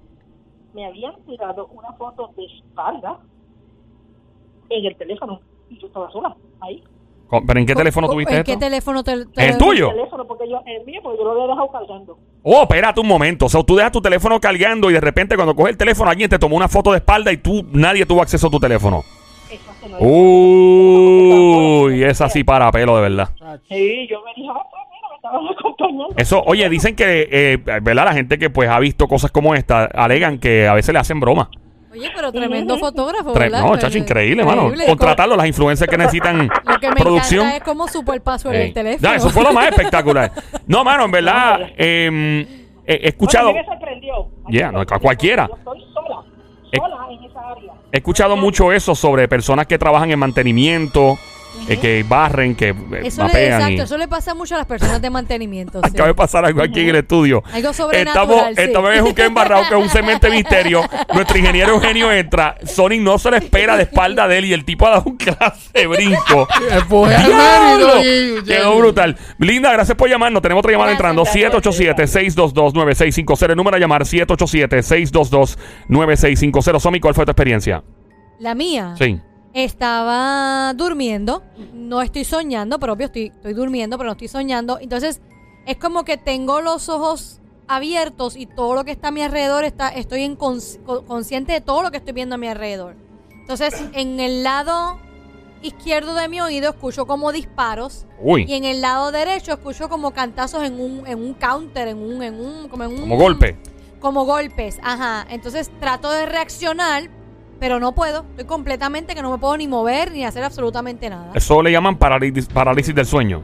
Me 0.73 0.85
habían 0.85 1.15
tirado 1.25 1.67
una 1.67 1.91
foto 1.93 2.31
de 2.37 2.45
espalda 2.45 3.19
en 4.69 4.85
el 4.85 4.95
teléfono 4.95 5.39
y 5.69 5.79
yo 5.79 5.87
estaba 5.87 6.09
sola 6.11 6.35
ahí. 6.61 6.83
¿Pero 7.47 7.59
en 7.61 7.65
qué 7.65 7.75
teléfono 7.75 8.07
¿En 8.07 8.11
tuviste 8.11 8.43
qué 8.43 8.51
esto? 8.51 8.59
teléfono 8.59 9.03
te, 9.03 9.25
te- 9.27 9.49
¿El 9.49 9.57
tuyo? 9.57 9.89
El 9.91 9.95
teléfono 9.95 10.27
porque 10.27 10.49
yo, 10.49 10.61
el 10.65 10.85
mío 10.85 10.99
porque 11.01 11.17
yo 11.17 11.23
lo 11.23 11.31
había 11.31 11.47
dejado 11.47 11.71
cargando. 11.71 12.17
Oh, 12.43 12.61
espérate 12.63 12.99
un 12.99 13.07
momento. 13.07 13.45
O 13.45 13.49
sea, 13.49 13.63
tú 13.63 13.75
dejas 13.77 13.91
tu 13.93 14.01
teléfono 14.01 14.37
cargando 14.39 14.89
y 14.89 14.93
de 14.93 14.99
repente 15.01 15.35
cuando 15.35 15.55
coges 15.55 15.71
el 15.71 15.77
teléfono 15.77 16.09
alguien 16.09 16.29
te 16.29 16.37
tomó 16.39 16.57
una 16.57 16.67
foto 16.67 16.91
de 16.91 16.97
espalda 16.97 17.31
y 17.31 17.37
tú, 17.37 17.65
nadie 17.71 18.05
tuvo 18.05 18.21
acceso 18.21 18.47
a 18.47 18.51
tu 18.51 18.59
teléfono. 18.59 19.03
Exacto, 19.49 19.87
no 19.89 19.97
Uy, 21.85 22.03
esa 22.03 22.27
sí 22.29 22.43
para 22.43 22.69
pelo, 22.71 22.95
de 22.97 23.01
verdad. 23.01 23.29
Sí, 23.69 24.07
yo 24.09 24.21
me 24.23 24.33
dije, 24.35 24.49
ah, 24.53 24.65
pues 24.69 24.83
estaban 25.21 25.45
acompañando. 25.59 26.13
Eso, 26.17 26.41
oye, 26.45 26.67
dicen 26.69 26.95
que, 26.95 27.27
eh, 27.31 27.57
¿verdad? 27.81 28.05
La 28.05 28.13
gente 28.13 28.37
que 28.39 28.49
pues 28.49 28.69
ha 28.69 28.79
visto 28.79 29.07
cosas 29.07 29.31
como 29.31 29.53
esta, 29.55 29.85
alegan 29.85 30.39
que 30.39 30.67
a 30.67 30.73
veces 30.73 30.93
le 30.93 30.99
hacen 30.99 31.19
broma. 31.19 31.49
Oye, 31.91 32.09
pero 32.15 32.31
tremendo 32.31 32.77
fotógrafo, 32.77 33.33
Tre- 33.33 33.39
¿verdad? 33.39 33.63
no, 33.63 33.77
chacho, 33.77 33.97
increíble, 33.97 34.45
mano. 34.45 34.61
Increíble. 34.63 34.85
Contratarlo, 34.87 35.35
las 35.35 35.45
influencias 35.45 35.89
que 35.89 35.97
necesitan 35.97 36.47
Lo 36.65 36.79
que 36.79 36.87
me 36.89 36.95
producción. 36.95 37.41
encanta 37.41 37.57
es 37.57 37.63
cómo 37.63 37.87
supo 37.89 38.13
el 38.13 38.21
password 38.21 38.55
Ey. 38.55 38.63
del 38.63 38.73
teléfono. 38.73 39.09
Ya, 39.09 39.15
eso 39.17 39.29
fue 39.29 39.43
lo 39.43 39.51
más 39.51 39.67
espectacular. 39.71 40.31
No, 40.67 40.85
mano, 40.85 41.03
en 41.03 41.11
verdad, 41.11 41.59
eh, 41.77 42.47
he 42.87 43.07
escuchado, 43.09 43.49
Oye, 43.49 43.59
me 43.59 43.65
sorprendió. 43.65 44.13
Yeah, 44.47 44.71
no, 44.71 44.79
a 44.79 44.85
cualquiera. 44.85 45.47
Yo 45.49 45.55
estoy 45.57 45.81
sola, 45.93 46.23
sola 46.77 47.07
en 47.11 47.23
esa 47.29 47.39
área. 47.51 47.73
he 47.91 47.97
escuchado 47.97 48.37
mucho 48.37 48.71
eso 48.71 48.95
sobre 48.95 49.27
personas 49.27 49.67
que 49.67 49.77
trabajan 49.77 50.11
en 50.11 50.19
mantenimiento, 50.19 51.17
eh, 51.67 51.77
que 51.77 52.03
barren, 52.07 52.55
que 52.55 52.69
eh, 52.69 52.75
Eso 53.03 53.21
le, 53.21 53.27
mapean. 53.27 53.53
exacto, 53.53 53.71
y- 53.73 53.79
eso 53.79 53.97
le 53.97 54.07
pasa 54.07 54.33
mucho 54.33 54.55
a 54.55 54.59
las 54.59 54.67
personas 54.67 55.01
de 55.01 55.09
mantenimiento. 55.09 55.81
sí. 55.83 55.89
Acaba 55.91 56.07
de 56.09 56.15
pasar 56.15 56.45
algo 56.45 56.61
aquí 56.61 56.81
en 56.81 56.89
el 56.89 56.95
estudio. 56.97 57.43
Algo 57.53 57.73
sobrenatural, 57.73 58.29
Estamos, 58.29 58.55
sí. 58.55 58.61
estamos 58.61 58.93
en 58.95 59.03
un 59.03 59.13
que 59.13 59.25
embarrado 59.25 59.63
que 59.69 59.75
es 59.75 59.81
un 59.83 59.89
cemento 59.89 60.27
de 60.27 60.33
misterio. 60.33 60.81
Nuestro 61.13 61.37
ingeniero 61.37 61.71
Eugenio 61.73 62.11
entra. 62.11 62.55
Sonic 62.65 63.01
no 63.01 63.17
se 63.17 63.31
le 63.31 63.37
espera 63.37 63.75
de 63.77 63.83
espalda 63.83 64.27
de 64.27 64.37
él 64.39 64.45
y 64.45 64.53
el 64.53 64.65
tipo 64.65 64.87
ha 64.87 64.91
dado 64.91 65.03
un 65.05 65.17
clase 65.17 65.69
de 65.73 65.87
brinco. 65.87 66.47
Empujé 66.71 67.15
al 67.15 67.25
¡Diablo! 67.27 67.93
y- 68.03 68.43
Quedó 68.43 68.77
brutal. 68.77 69.17
Linda, 69.37 69.71
gracias 69.73 69.97
por 69.97 70.09
llamarnos. 70.09 70.41
Tenemos 70.41 70.61
otra 70.61 70.71
llamada 70.71 70.91
Gracias, 70.97 71.35
entrando. 71.35 71.53
gracias. 71.55 72.35
787-622-9650. 72.35 73.49
El 73.51 73.55
número 73.57 73.77
a 73.77 73.79
llamar 73.79 74.03
787-622-9650. 74.03 76.79
Somi, 76.79 76.99
¿cuál 76.99 77.13
fue 77.13 77.25
tu 77.25 77.31
experiencia? 77.31 77.83
La 78.39 78.55
mía. 78.55 78.95
Sí. 78.97 79.19
Estaba 79.53 80.73
durmiendo. 80.73 81.43
No 81.73 82.01
estoy 82.01 82.23
soñando, 82.25 82.79
pero 82.79 82.93
obvio 82.93 83.07
estoy, 83.07 83.27
estoy 83.27 83.53
durmiendo, 83.53 83.97
pero 83.97 84.07
no 84.07 84.11
estoy 84.13 84.27
soñando. 84.27 84.77
Entonces, 84.79 85.21
es 85.65 85.77
como 85.77 86.03
que 86.03 86.17
tengo 86.17 86.61
los 86.61 86.89
ojos 86.89 87.39
abiertos 87.67 88.35
y 88.35 88.45
todo 88.47 88.75
lo 88.75 88.83
que 88.83 88.91
está 88.91 89.09
a 89.09 89.11
mi 89.11 89.21
alrededor 89.21 89.63
está, 89.63 89.89
estoy 89.89 90.23
en 90.23 90.37
cons- 90.37 90.81
co- 90.83 91.05
consciente 91.05 91.53
de 91.53 91.61
todo 91.61 91.83
lo 91.83 91.91
que 91.91 91.97
estoy 91.97 92.13
viendo 92.13 92.35
a 92.35 92.37
mi 92.37 92.47
alrededor. 92.47 92.95
Entonces, 93.39 93.73
en 93.93 94.19
el 94.19 94.43
lado 94.43 94.99
izquierdo 95.61 96.15
de 96.15 96.27
mi 96.27 96.41
oído 96.41 96.71
escucho 96.71 97.05
como 97.05 97.31
disparos 97.31 98.05
y 98.49 98.53
en 98.55 98.65
el 98.65 98.81
lado 98.81 99.11
derecho 99.11 99.53
escucho 99.53 99.89
como 99.89 100.11
cantazos 100.11 100.63
en 100.63 100.79
un, 100.81 101.05
en 101.07 101.19
un 101.19 101.33
counter, 101.33 101.87
en 101.87 101.99
un, 101.99 102.23
en 102.23 102.39
un, 102.39 102.67
como 102.67 102.83
en 102.83 102.91
un 102.93 102.99
como 103.01 103.15
golpe. 103.17 103.57
como 103.99 104.25
golpes, 104.25 104.79
ajá. 104.83 105.25
Entonces 105.29 105.69
trato 105.79 106.09
de 106.11 106.25
reaccionar, 106.25 107.09
pero 107.61 107.79
no 107.79 107.93
puedo. 107.93 108.25
Estoy 108.31 108.45
completamente 108.45 109.13
que 109.13 109.21
no 109.21 109.29
me 109.29 109.37
puedo 109.37 109.55
ni 109.55 109.67
mover 109.67 110.11
ni 110.11 110.25
hacer 110.25 110.43
absolutamente 110.43 111.07
nada. 111.11 111.31
Eso 111.35 111.61
le 111.61 111.71
llaman 111.71 111.95
parálisis, 111.95 112.47
parálisis 112.47 112.93
del 112.95 113.05
sueño. 113.05 113.43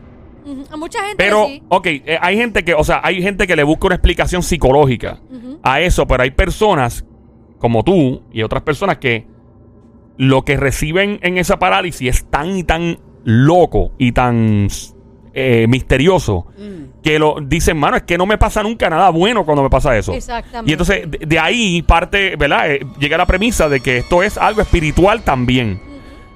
A 0.71 0.75
mucha 0.75 0.99
gente 1.01 1.17
Pero, 1.17 1.45
sí. 1.45 1.61
ok, 1.67 1.85
eh, 1.85 2.17
hay 2.19 2.35
gente 2.35 2.63
que, 2.65 2.73
o 2.73 2.83
sea, 2.83 2.99
hay 3.03 3.21
gente 3.21 3.45
que 3.45 3.55
le 3.55 3.63
busca 3.63 3.85
una 3.85 3.95
explicación 3.95 4.41
psicológica 4.41 5.19
a 5.61 5.81
eso, 5.81 6.07
pero 6.07 6.23
hay 6.23 6.31
personas 6.31 7.05
como 7.59 7.83
tú 7.83 8.23
y 8.31 8.41
otras 8.41 8.63
personas 8.63 8.97
que 8.97 9.27
lo 10.17 10.43
que 10.43 10.57
reciben 10.57 11.19
en 11.21 11.37
esa 11.37 11.59
parálisis 11.59 12.09
es 12.09 12.25
tan 12.25 12.57
y 12.57 12.63
tan 12.63 12.97
loco 13.23 13.91
y 13.99 14.13
tan 14.13 14.67
eh, 15.39 15.67
misterioso 15.67 16.47
Mm. 16.57 17.01
que 17.03 17.19
lo 17.19 17.35
dicen, 17.41 17.77
mano, 17.77 17.95
es 17.97 18.03
que 18.03 18.17
no 18.17 18.25
me 18.25 18.37
pasa 18.39 18.63
nunca 18.63 18.89
nada 18.89 19.11
bueno 19.11 19.45
cuando 19.45 19.61
me 19.61 19.69
pasa 19.69 19.95
eso. 19.95 20.13
Exactamente. 20.13 20.69
Y 20.69 20.73
entonces 20.73 21.11
de, 21.11 21.19
de 21.25 21.39
ahí 21.39 21.83
parte, 21.83 22.35
¿verdad? 22.35 22.71
Eh, 22.71 22.79
llega 22.99 23.17
la 23.17 23.27
premisa 23.27 23.69
de 23.69 23.79
que 23.79 23.97
esto 23.97 24.23
es 24.23 24.37
algo 24.37 24.61
espiritual 24.61 25.21
también. 25.21 25.79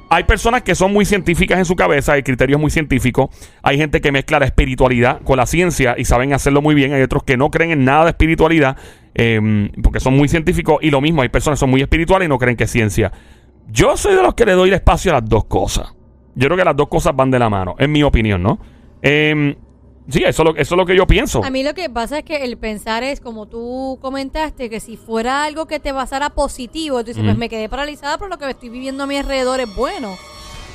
Hay 0.09 0.25
personas 0.25 0.61
que 0.61 0.75
son 0.75 0.93
muy 0.93 1.05
científicas 1.05 1.57
en 1.57 1.65
su 1.65 1.75
cabeza, 1.75 2.13
hay 2.13 2.21
criterios 2.21 2.59
muy 2.59 2.69
científicos. 2.69 3.29
Hay 3.63 3.77
gente 3.77 4.01
que 4.01 4.11
mezcla 4.11 4.39
la 4.39 4.45
espiritualidad 4.45 5.21
con 5.23 5.37
la 5.37 5.45
ciencia 5.45 5.95
y 5.97 6.05
saben 6.05 6.33
hacerlo 6.33 6.61
muy 6.61 6.75
bien. 6.75 6.93
Hay 6.93 7.01
otros 7.01 7.23
que 7.23 7.37
no 7.37 7.49
creen 7.49 7.71
en 7.71 7.85
nada 7.85 8.03
de 8.03 8.09
espiritualidad 8.11 8.75
eh, 9.15 9.69
porque 9.81 9.99
son 10.01 10.15
muy 10.15 10.27
científicos. 10.27 10.77
Y 10.81 10.91
lo 10.91 10.99
mismo, 11.01 11.21
hay 11.21 11.29
personas 11.29 11.57
que 11.57 11.61
son 11.61 11.69
muy 11.71 11.81
espirituales 11.81 12.25
y 12.25 12.29
no 12.29 12.37
creen 12.37 12.57
que 12.57 12.65
es 12.65 12.71
ciencia. 12.71 13.11
Yo 13.69 13.95
soy 13.97 14.15
de 14.15 14.21
los 14.21 14.33
que 14.35 14.45
le 14.45 14.51
doy 14.51 14.67
el 14.69 14.75
espacio 14.75 15.11
a 15.11 15.15
las 15.21 15.29
dos 15.29 15.45
cosas. 15.45 15.93
Yo 16.35 16.47
creo 16.47 16.57
que 16.57 16.65
las 16.65 16.75
dos 16.75 16.89
cosas 16.89 17.15
van 17.15 17.31
de 17.31 17.39
la 17.39 17.49
mano, 17.49 17.75
en 17.79 17.91
mi 17.91 18.03
opinión, 18.03 18.43
¿no? 18.43 18.59
Eh, 19.01 19.55
sí, 20.09 20.23
eso, 20.23 20.43
es 20.43 20.45
lo- 20.45 20.55
eso 20.55 20.75
es 20.75 20.77
lo 20.77 20.85
que 20.85 20.95
yo 20.95 21.07
pienso. 21.07 21.43
A 21.43 21.49
mí 21.49 21.63
lo 21.63 21.73
que 21.73 21.89
pasa 21.89 22.19
es 22.19 22.23
que 22.25 22.43
el 22.43 22.57
pensar 22.57 23.03
es, 23.03 23.19
como 23.19 23.47
tú 23.47 23.97
comentaste, 24.01 24.69
que 24.69 24.79
si 24.79 24.97
fuera 24.97 25.43
algo 25.43 25.65
que 25.67 25.79
te 25.79 25.93
pasara 25.93 26.29
positivo, 26.31 26.99
tú 27.01 27.07
dices, 27.07 27.23
pues 27.23 27.37
me 27.37 27.49
quedé 27.49 27.69
paralizada, 27.69 28.17
pero 28.17 28.29
lo 28.29 28.37
que 28.37 28.49
estoy 28.49 28.69
viviendo 28.69 29.03
a 29.03 29.07
mi 29.07 29.17
alrededor 29.17 29.59
es 29.59 29.73
bueno. 29.75 30.15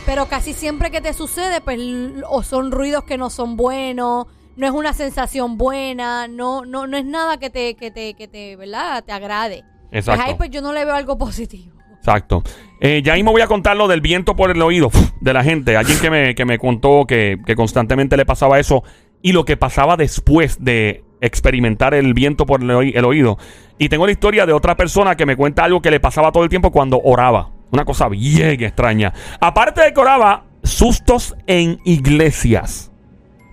Pero 0.04 0.26
casi 0.26 0.52
siempre 0.52 0.90
que 0.90 1.00
te 1.00 1.12
sucede, 1.12 1.60
pues, 1.60 1.80
o 2.28 2.42
son 2.42 2.70
ruidos 2.70 3.04
que 3.04 3.18
no 3.18 3.28
son 3.30 3.56
buenos, 3.56 4.26
no 4.56 4.66
es 4.66 4.72
una 4.72 4.92
sensación 4.92 5.58
buena, 5.58 6.28
no, 6.28 6.64
no, 6.64 6.86
no 6.86 6.96
es 6.96 7.04
nada 7.04 7.38
que 7.38 7.50
te, 7.50 7.74
que 7.74 7.90
te, 7.90 8.14
que 8.14 8.28
te, 8.28 8.56
¿verdad? 8.56 9.02
Te 9.04 9.12
agrade. 9.12 9.64
Exacto. 9.90 10.20
Pues 10.20 10.28
ahí 10.28 10.34
pues 10.36 10.50
yo 10.50 10.62
no 10.62 10.72
le 10.72 10.84
veo 10.84 10.94
algo 10.94 11.18
positivo. 11.18 11.75
Exacto. 12.06 12.44
Eh, 12.80 13.02
ya 13.04 13.14
mismo 13.14 13.32
voy 13.32 13.42
a 13.42 13.46
contar 13.48 13.76
lo 13.76 13.88
del 13.88 14.00
viento 14.00 14.36
por 14.36 14.50
el 14.50 14.62
oído 14.62 14.90
de 15.20 15.32
la 15.32 15.42
gente. 15.42 15.76
Alguien 15.76 15.98
que 15.98 16.10
me, 16.10 16.34
que 16.36 16.44
me 16.44 16.58
contó 16.58 17.04
que, 17.06 17.36
que 17.44 17.56
constantemente 17.56 18.16
le 18.16 18.24
pasaba 18.24 18.60
eso 18.60 18.84
y 19.22 19.32
lo 19.32 19.44
que 19.44 19.56
pasaba 19.56 19.96
después 19.96 20.58
de 20.62 21.02
experimentar 21.20 21.94
el 21.94 22.14
viento 22.14 22.46
por 22.46 22.62
el, 22.62 22.70
oí- 22.70 22.92
el 22.94 23.04
oído. 23.04 23.38
Y 23.78 23.88
tengo 23.88 24.06
la 24.06 24.12
historia 24.12 24.46
de 24.46 24.52
otra 24.52 24.76
persona 24.76 25.16
que 25.16 25.26
me 25.26 25.34
cuenta 25.34 25.64
algo 25.64 25.82
que 25.82 25.90
le 25.90 25.98
pasaba 25.98 26.30
todo 26.30 26.44
el 26.44 26.48
tiempo 26.48 26.70
cuando 26.70 27.00
oraba. 27.02 27.50
Una 27.72 27.84
cosa 27.84 28.08
bien 28.08 28.62
extraña. 28.62 29.12
Aparte 29.40 29.80
de 29.82 29.92
que 29.92 30.00
oraba, 30.00 30.44
sustos 30.62 31.34
en 31.48 31.80
iglesias. 31.84 32.92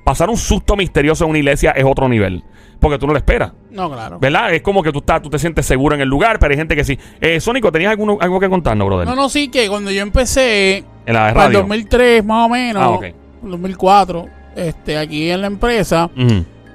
Pasar 0.05 0.29
un 0.29 0.38
susto 0.38 0.75
misterioso 0.75 1.24
en 1.24 1.31
una 1.31 1.39
iglesia 1.39 1.72
es 1.72 1.86
otro 1.86 2.07
nivel. 2.07 2.43
Porque 2.84 3.00
tú 3.00 3.08
no 3.08 3.13
lo 3.13 3.18
esperas. 3.18 3.52
No, 3.72 3.90
claro. 3.92 4.20
¿Verdad? 4.20 4.54
Es 4.54 4.62
como 4.62 4.84
que 4.84 4.92
tú, 4.92 5.00
estás, 5.00 5.22
tú 5.24 5.30
te 5.32 5.40
sientes 5.40 5.66
seguro 5.66 5.96
en 5.96 6.02
el 6.02 6.08
lugar, 6.10 6.38
pero 6.38 6.52
hay 6.52 6.58
gente 6.58 6.75
que 6.75 6.84
sí. 6.84 7.00
Eh, 7.20 7.40
Sónico, 7.40 7.72
¿tenías 7.72 7.90
alguno- 7.92 8.18
algo 8.22 8.40
que 8.40 8.48
contarnos, 8.50 8.86
brother? 8.86 9.08
No, 9.08 9.16
no, 9.16 9.28
sí, 9.30 9.48
que 9.50 9.68
cuando 9.70 9.90
yo 9.90 10.02
empecé, 10.02 10.84
En 11.08 11.13
la 11.13 11.20
para 11.20 11.30
el 11.30 11.36
radio. 11.36 11.60
2003 11.60 12.24
más 12.24 12.46
o 12.46 12.50
menos, 12.50 12.84
Ah, 12.84 12.90
ok. 12.92 13.06
2004, 13.42 14.28
este, 14.56 14.98
aquí 14.98 15.30
en 15.32 15.42
la 15.42 15.48
empresa, 15.48 16.10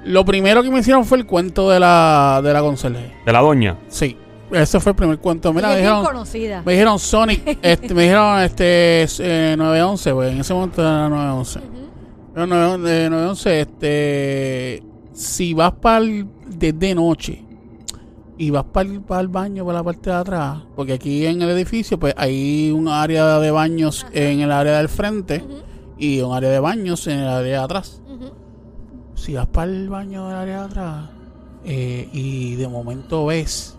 lo 0.03 0.25
primero 0.25 0.61
que 0.63 0.69
me 0.69 0.79
hicieron 0.79 1.05
fue 1.05 1.17
el 1.19 1.25
cuento 1.25 1.69
de 1.69 1.79
la, 1.79 2.41
de 2.43 2.51
la 2.53 2.61
conserje. 2.61 3.11
De 3.25 3.31
la 3.33 3.39
doña. 3.41 3.77
Sí, 3.87 4.15
ese 4.51 4.79
fue 4.79 4.91
el 4.91 4.95
primer 4.95 5.17
cuento. 5.19 5.53
Mira, 5.53 5.69
me 5.69 5.77
dijeron, 5.77 6.03
conocida. 6.05 6.61
me 6.65 6.71
dijeron 6.73 6.97
Sonic, 6.99 7.57
este, 7.61 7.93
me 7.93 8.03
dijeron 8.03 8.39
este 8.41 9.03
eh, 9.19 9.55
911, 9.57 10.13
pues 10.13 10.31
en 10.31 10.39
ese 10.41 10.53
momento 10.53 10.81
era 10.81 11.07
911. 11.09 11.59
Pero 12.33 12.47
911, 12.47 13.05
eh, 13.05 13.09
911, 13.09 13.59
este, 13.61 14.83
si 15.19 15.53
vas 15.53 15.73
para 15.73 16.05
desde 16.47 16.95
noche 16.95 17.43
y 18.37 18.51
vas 18.51 18.63
para 18.63 18.89
el, 19.19 19.27
baño 19.27 19.65
por 19.65 19.73
la 19.73 19.83
parte 19.83 20.09
de 20.09 20.15
atrás, 20.15 20.59
porque 20.77 20.93
aquí 20.93 21.25
en 21.25 21.41
el 21.41 21.49
edificio 21.49 21.99
pues 21.99 22.13
hay 22.15 22.71
un 22.71 22.87
área 22.87 23.37
de 23.39 23.51
baños 23.51 24.05
en 24.13 24.39
el 24.39 24.49
área 24.49 24.77
del 24.77 24.87
frente 24.87 25.43
y 25.97 26.21
un 26.21 26.33
área 26.33 26.49
de 26.49 26.59
baños 26.61 27.05
en 27.07 27.19
el 27.19 27.27
área 27.27 27.51
de 27.51 27.57
atrás. 27.57 28.01
Si 29.15 29.33
vas 29.33 29.47
para 29.47 29.69
el 29.69 29.89
baño 29.89 30.25
del 30.27 30.37
área 30.37 30.59
de 30.59 30.65
atrás 30.65 31.09
eh, 31.65 32.07
y 32.13 32.55
de 32.55 32.69
momento 32.69 33.25
ves 33.25 33.77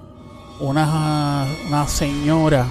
una, 0.61 1.47
una 1.69 1.89
señora 1.89 2.67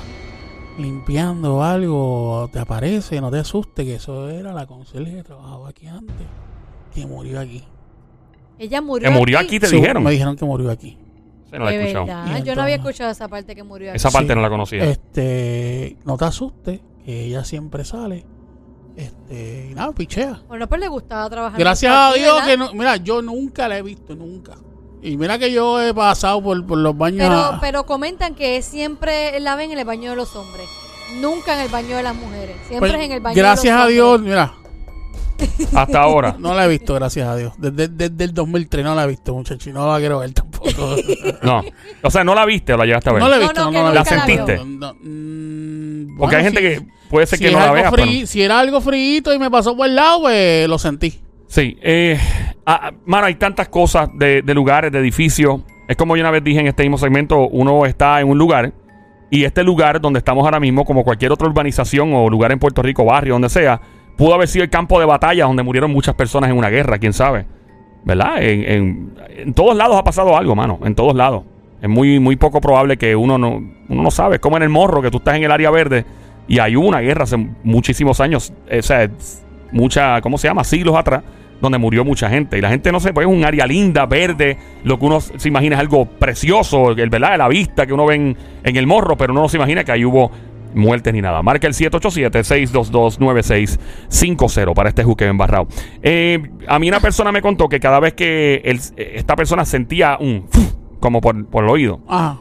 limpiando 0.78 1.64
algo, 1.64 2.48
te 2.54 2.60
aparece, 2.60 3.20
no 3.20 3.32
te 3.32 3.40
asustes, 3.40 3.84
que 3.84 3.96
eso 3.96 4.30
era 4.30 4.54
la 4.54 4.68
conserje 4.68 5.16
que 5.16 5.24
trabajaba 5.24 5.70
aquí 5.70 5.88
antes, 5.88 6.28
que 6.94 7.08
murió 7.08 7.40
aquí. 7.40 7.64
Ella 8.60 8.82
murió 8.82 9.10
Que 9.10 9.16
murió 9.18 9.40
aquí, 9.40 9.60
te 9.60 9.68
Sí, 9.68 9.78
dijeron. 9.78 10.04
Me 10.04 10.12
dijeron 10.12 10.36
que 10.36 10.46
murió 10.46 10.70
aquí. 10.70 10.98
Sí, 11.50 11.58
no 11.58 11.66
la 11.66 11.74
he 11.74 11.78
De 11.78 11.84
escuchado. 11.92 12.06
verdad. 12.06 12.24
Y 12.24 12.28
Yo 12.28 12.32
no 12.32 12.38
entonces- 12.38 12.64
había 12.64 12.76
escuchado 12.76 13.12
esa 13.12 13.28
parte 13.28 13.56
que 13.56 13.64
murió 13.64 13.90
aquí. 13.90 13.96
Esa 13.98 14.12
parte 14.12 14.30
Sí. 14.30 14.36
no 14.36 14.42
la 14.42 14.50
conocía. 14.50 14.84
Este, 14.84 15.98
no 16.06 16.18
te 16.18 16.26
asustes, 16.26 16.80
que 17.06 17.24
ella 17.26 17.44
siempre 17.44 17.84
sale. 17.86 18.26
Este, 18.96 19.70
y 19.72 19.74
nada, 19.74 19.92
pichea. 19.94 20.42
Bueno, 20.48 20.68
pues 20.68 20.82
le 20.82 20.88
gustaba 20.90 21.30
trabajar. 21.30 21.58
Gracias 21.60 21.92
a 21.94 22.10
aquí, 22.10 22.20
Dios 22.20 22.34
¿verdad? 22.36 22.48
que 22.48 22.58
no, 22.58 22.74
mira, 22.74 22.98
yo 22.98 23.22
nunca 23.22 23.68
la 23.68 23.78
he 23.78 23.82
visto, 23.82 24.16
nunca. 24.16 24.58
Y 25.02 25.16
mira 25.16 25.40
que 25.40 25.52
yo 25.54 25.82
he 25.82 25.94
pasado 25.94 26.44
por, 26.44 26.66
por 26.66 26.78
los 26.78 26.98
baños. 26.98 27.20
Pero, 27.26 27.36
a- 27.40 27.60
pero 27.62 27.86
comentan 27.86 28.36
que 28.36 28.62
siempre 28.62 29.40
la 29.40 29.56
ven 29.56 29.72
en 29.72 29.80
el 29.80 29.86
baño 29.86 30.10
de 30.10 30.18
los 30.18 30.36
hombres. 30.36 30.68
Nunca 31.22 31.56
en 31.56 31.62
el 31.62 31.70
baño 31.70 31.96
de 31.96 32.04
las 32.04 32.16
mujeres. 32.16 32.58
Siempre 32.68 32.90
pues, 32.92 33.00
es 33.00 33.06
en 33.06 33.12
el 33.14 33.22
baño 33.22 33.36
gracias 33.38 33.74
de 33.74 33.80
los 33.80 33.86
a 33.86 33.88
Dios, 33.88 34.16
hombres. 34.16 34.30
mira, 34.30 34.54
Hasta 35.74 36.02
ahora. 36.02 36.36
no 36.40 36.54
la 36.54 36.66
he 36.66 36.68
visto, 36.70 36.94
gracias 36.96 37.28
a 37.28 37.36
Dios. 37.36 37.54
Desde, 37.58 37.88
desde 37.88 38.24
el 38.24 38.34
2003 38.34 38.84
no 38.84 38.96
la 38.96 39.04
he 39.04 39.08
visto, 39.08 39.34
muchacho, 39.34 39.70
y 39.70 39.74
no 39.74 39.92
la 39.92 40.00
quiero 40.00 40.20
ver 40.20 40.32
tampoco. 40.34 40.70
No. 41.42 41.64
O 42.04 42.12
sea, 42.12 42.24
no 42.24 42.36
la 42.36 42.46
viste 42.46 42.74
o 42.74 42.78
la 42.78 42.86
llegaste 42.86 43.10
a 43.10 43.14
ver. 43.14 43.22
no 43.24 43.30
la 43.30 43.36
he 43.38 43.40
No, 43.40 43.46
visto, 43.46 43.66
no, 43.66 43.72
no, 43.72 43.88
la 43.90 43.94
¿La 43.94 44.06
sentiste? 44.06 44.58
No, 44.58 44.66
no, 44.66 44.94
mm, 45.02 46.18
Porque 46.18 46.36
hay 46.36 46.44
gente 46.44 46.60
si- 46.60 46.66
que 46.86 46.92
puede 47.10 47.26
ser 47.28 47.40
si 47.40 47.46
que 47.46 47.52
no 47.52 47.60
la 47.60 47.72
vea, 47.72 47.92
pero... 47.92 48.06
Si 48.26 48.42
era 48.42 48.60
algo 48.60 48.82
frito 48.82 49.34
y 49.34 49.40
me 49.40 49.50
pasó 49.50 49.76
por 49.76 49.88
el 49.88 49.96
lado, 49.96 50.22
pues 50.22 50.68
lo 50.68 50.78
sentí. 50.78 51.20
Sí. 51.48 51.78
Eh, 51.82 52.20
ah, 52.66 52.92
mano, 53.06 53.26
hay 53.28 53.36
tantas 53.36 53.70
cosas 53.70 54.10
de, 54.16 54.42
de 54.42 54.54
lugares, 54.54 54.92
de 54.92 55.00
edificios. 55.00 55.62
Es 55.88 55.96
como 55.98 56.16
yo 56.16 56.22
una 56.22 56.32
vez 56.32 56.44
dije 56.44 56.60
en 56.60 56.68
este 56.68 56.84
mismo 56.84 56.98
segmento, 56.98 57.48
uno 57.48 57.86
está 57.86 58.20
en 58.22 58.28
un 58.30 58.38
lugar 58.38 58.72
y 59.32 59.44
este 59.44 59.64
lugar 59.64 60.00
donde 60.02 60.20
estamos 60.20 60.44
ahora 60.46 60.60
mismo, 60.60 60.86
como 60.86 61.04
cualquier 61.04 61.32
otra 61.32 61.48
urbanización 61.48 62.14
o 62.14 62.30
lugar 62.30 62.52
en 62.52 62.60
Puerto 62.60 62.82
Rico, 62.82 63.06
barrio, 63.06 63.34
donde 63.34 63.50
sea, 63.50 63.80
pudo 64.20 64.34
haber 64.36 64.48
sido 64.50 64.64
el 64.66 64.70
campo 64.70 65.00
de 65.00 65.06
batalla 65.06 65.46
donde 65.46 65.64
murieron 65.64 65.92
muchas 65.92 66.14
personas 66.14 66.50
en 66.52 66.58
una 66.58 66.70
guerra, 66.70 67.00
quién 67.00 67.14
sabe. 67.14 67.46
¿Verdad? 68.04 68.42
En, 68.44 68.64
en- 68.72 69.14
en 69.38 69.54
todos 69.54 69.76
lados 69.76 69.98
ha 69.98 70.04
pasado 70.04 70.38
algo, 70.38 70.56
mano. 70.56 70.78
En 70.84 70.94
todos 70.94 71.16
lados. 71.16 71.44
Es 71.82 71.88
muy, 71.90 72.20
muy 72.20 72.36
poco 72.36 72.60
probable 72.60 72.98
que 72.98 73.16
uno 73.16 73.38
no, 73.38 73.56
uno 73.88 74.04
no 74.04 74.12
sabe. 74.12 74.36
Es 74.36 74.42
como 74.42 74.58
en 74.58 74.64
el 74.64 74.70
morro, 74.70 75.02
que 75.02 75.10
tú 75.10 75.18
estás 75.20 75.36
en 75.38 75.44
el 75.46 75.52
área 75.52 75.72
verde 75.72 76.06
y 76.48 76.60
hay 76.60 76.76
una 76.76 77.00
guerra 77.00 77.24
hace 77.24 77.38
muchísimos 77.64 78.20
años. 78.20 78.52
O 78.78 78.82
sea, 78.82 79.10
mucha, 79.72 80.20
¿cómo 80.22 80.38
se 80.38 80.48
llama? 80.50 80.64
Siglos 80.66 80.96
atrás, 80.98 81.24
donde 81.62 81.78
murió 81.78 82.04
mucha 82.04 82.30
gente. 82.30 82.58
Y 82.58 82.62
la 82.62 82.70
gente 82.70 82.92
no 82.92 83.00
sé, 83.00 83.14
pues 83.14 83.26
es 83.28 83.34
un 83.34 83.46
área 83.46 83.66
linda, 83.66 84.06
verde. 84.06 84.58
Lo 84.84 85.00
que 85.00 85.06
uno 85.06 85.22
se 85.22 85.48
imagina 85.48 85.76
es 85.76 85.80
algo 85.80 86.06
precioso, 86.06 86.94
¿verdad? 86.96 87.38
La 87.38 87.48
vista 87.48 87.86
que 87.86 87.94
uno 87.94 88.06
ve 88.06 88.16
en, 88.16 88.38
en 88.64 88.76
el 88.76 88.86
morro, 88.86 89.16
pero 89.16 89.32
uno 89.32 89.44
no 89.44 89.50
se 89.50 89.56
imagina 89.58 89.86
que 89.86 89.92
ahí 89.94 90.04
hubo 90.04 90.32
muertes 90.74 91.14
ni 91.14 91.22
nada. 91.22 91.42
Marca 91.42 91.68
el 91.68 91.74
787-622-9650 91.74 94.74
para 94.74 94.90
este 94.90 95.04
juque 95.04 95.26
embarrado. 95.26 95.68
Eh, 96.02 96.42
a 96.68 96.80
mí 96.80 96.90
una 96.90 97.00
persona 97.00 97.32
me 97.32 97.42
contó 97.42 97.70
que 97.70 97.80
cada 97.80 98.00
vez 98.00 98.14
que 98.14 98.62
el- 98.66 98.80
esta 98.98 99.36
persona 99.36 99.66
sentía 99.66 100.18
un 100.20 100.46
como 101.00 101.22
por, 101.22 101.46
por 101.48 101.64
el 101.64 101.70
oído, 101.70 102.02
Ajá. 102.08 102.40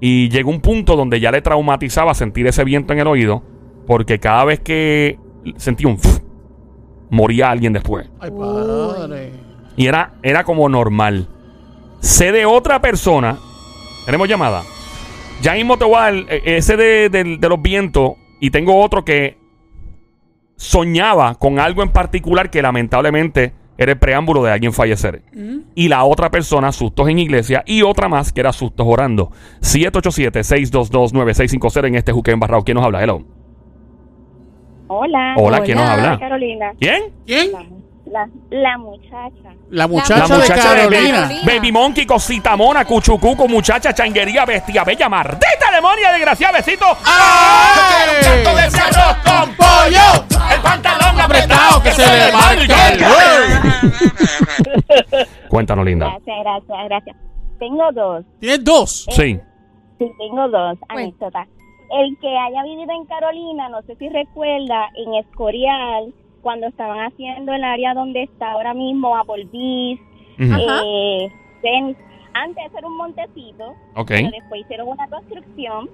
y 0.00 0.28
llegó 0.28 0.50
un 0.50 0.60
punto 0.60 0.96
donde 0.96 1.20
ya 1.20 1.30
le 1.30 1.40
traumatizaba 1.40 2.14
sentir 2.14 2.46
ese 2.48 2.64
viento 2.64 2.92
en 2.92 2.98
el 2.98 3.06
oído, 3.06 3.42
porque 3.86 4.18
cada 4.18 4.44
vez 4.44 4.58
que 4.60 5.18
sentía 5.56 5.86
un 5.88 5.98
moría 7.10 7.50
alguien 7.50 7.72
después. 7.72 8.08
Ay, 8.18 8.30
padre. 8.36 9.30
Y 9.76 9.86
era, 9.86 10.14
era 10.24 10.42
como 10.42 10.68
normal. 10.68 11.28
Sé 12.00 12.32
de 12.32 12.44
otra 12.46 12.80
persona. 12.80 13.38
Tenemos 14.04 14.28
llamada. 14.28 14.62
Ya 15.42 15.54
mismo 15.54 15.76
te 15.78 15.84
voy 15.84 15.94
a 15.96 16.00
dar 16.00 16.14
eh, 16.14 16.42
ese 16.44 16.76
de, 16.76 17.08
de- 17.08 17.36
de 17.38 17.48
los 17.48 17.60
vientos. 17.62 18.12
Y 18.40 18.50
tengo 18.50 18.82
otro 18.82 19.04
que 19.04 19.38
soñaba 20.56 21.34
con 21.34 21.58
algo 21.58 21.82
en 21.82 21.90
particular 21.90 22.50
que 22.50 22.62
lamentablemente 22.62 23.52
era 23.78 23.92
el 23.92 23.98
preámbulo 23.98 24.42
de 24.42 24.52
alguien 24.52 24.72
fallecer. 24.72 25.22
Y 25.74 25.88
la 25.88 26.04
otra 26.04 26.30
persona, 26.30 26.72
sustos 26.72 27.08
en 27.08 27.18
iglesia. 27.18 27.62
Y 27.66 27.82
otra 27.82 28.08
más 28.08 28.32
que 28.32 28.40
era 28.40 28.52
sustos 28.52 28.86
orando. 28.88 29.30
787-622-9650 29.60 31.86
en 31.88 31.94
este 31.96 32.12
juque 32.12 32.30
embarrado. 32.30 32.62
¿Quién 32.64 32.76
nos 32.76 32.84
habla? 32.84 33.02
Hello. 33.02 33.22
Hola. 34.88 35.34
Hola, 35.36 35.60
¿quién 35.62 35.76
nos 35.78 35.84
Hola. 35.90 35.94
habla? 36.12 36.18
Carolina. 36.18 36.72
¿Quién? 36.78 37.02
¿Quién? 37.26 37.50
La, 38.06 38.28
la, 38.50 38.78
muchacha. 38.78 39.54
La 39.70 39.86
muchacha, 39.88 40.28
La 40.28 40.36
muchacha 40.36 40.74
de 40.74 40.82
de 40.82 40.88
Carolina. 40.88 41.20
Carolina. 41.22 41.42
Baby 41.44 41.72
Monkey, 41.72 42.06
cosita 42.06 42.56
mona, 42.56 42.84
cuchucuco, 42.84 43.48
muchacha, 43.48 43.92
changuería, 43.92 44.44
bestia 44.44 44.84
bella, 44.84 45.08
maldita 45.08 45.72
demonia, 45.74 46.12
desgraciada, 46.12 46.58
besito. 46.58 46.84
¡Ay! 47.04 48.16
Un 48.16 48.22
canto 48.22 48.54
de 48.56 48.66
ese 48.66 48.80
arroz 48.80 49.16
con 49.24 49.54
¡Pollo! 49.56 50.24
el 50.54 50.60
pantalón 50.60 51.20
apretado 51.20 51.82
que 51.82 51.90
se 51.90 52.06
le 52.06 52.32
marca 52.32 52.88
el 52.88 52.98
Cuéntanos, 55.48 55.84
linda. 55.84 56.06
Gracias, 56.06 56.36
gracias, 56.42 56.78
gracias. 56.88 57.16
Tengo 57.58 57.90
dos. 57.92 58.24
Tienes 58.40 58.64
dos. 58.64 59.06
Sí. 59.10 59.38
Sí, 59.98 60.10
tengo 60.18 60.48
dos 60.48 60.78
anécdotas. 60.88 61.46
El 61.90 62.16
que 62.20 62.28
haya 62.28 62.62
vivido 62.64 62.92
en 62.92 63.04
Carolina, 63.06 63.68
no 63.68 63.80
sé 63.82 63.94
si 63.96 64.08
recuerda, 64.08 64.88
en 64.96 65.14
Escorial, 65.14 66.12
cuando 66.46 66.68
estaban 66.68 67.00
haciendo 67.00 67.52
el 67.52 67.64
área 67.64 67.92
donde 67.92 68.22
está 68.22 68.52
ahora 68.52 68.72
mismo 68.72 69.16
Applebee's, 69.16 69.98
Ujú. 70.38 70.52
Ajá. 70.54 70.80
eh, 70.84 71.28
antes 72.34 72.64
era 72.78 72.86
un 72.86 72.96
montecito, 72.98 73.74
Ok. 73.96 74.06
pero 74.10 74.30
después 74.30 74.60
hicieron 74.60 74.86
una 74.86 75.08
construcción. 75.08 75.90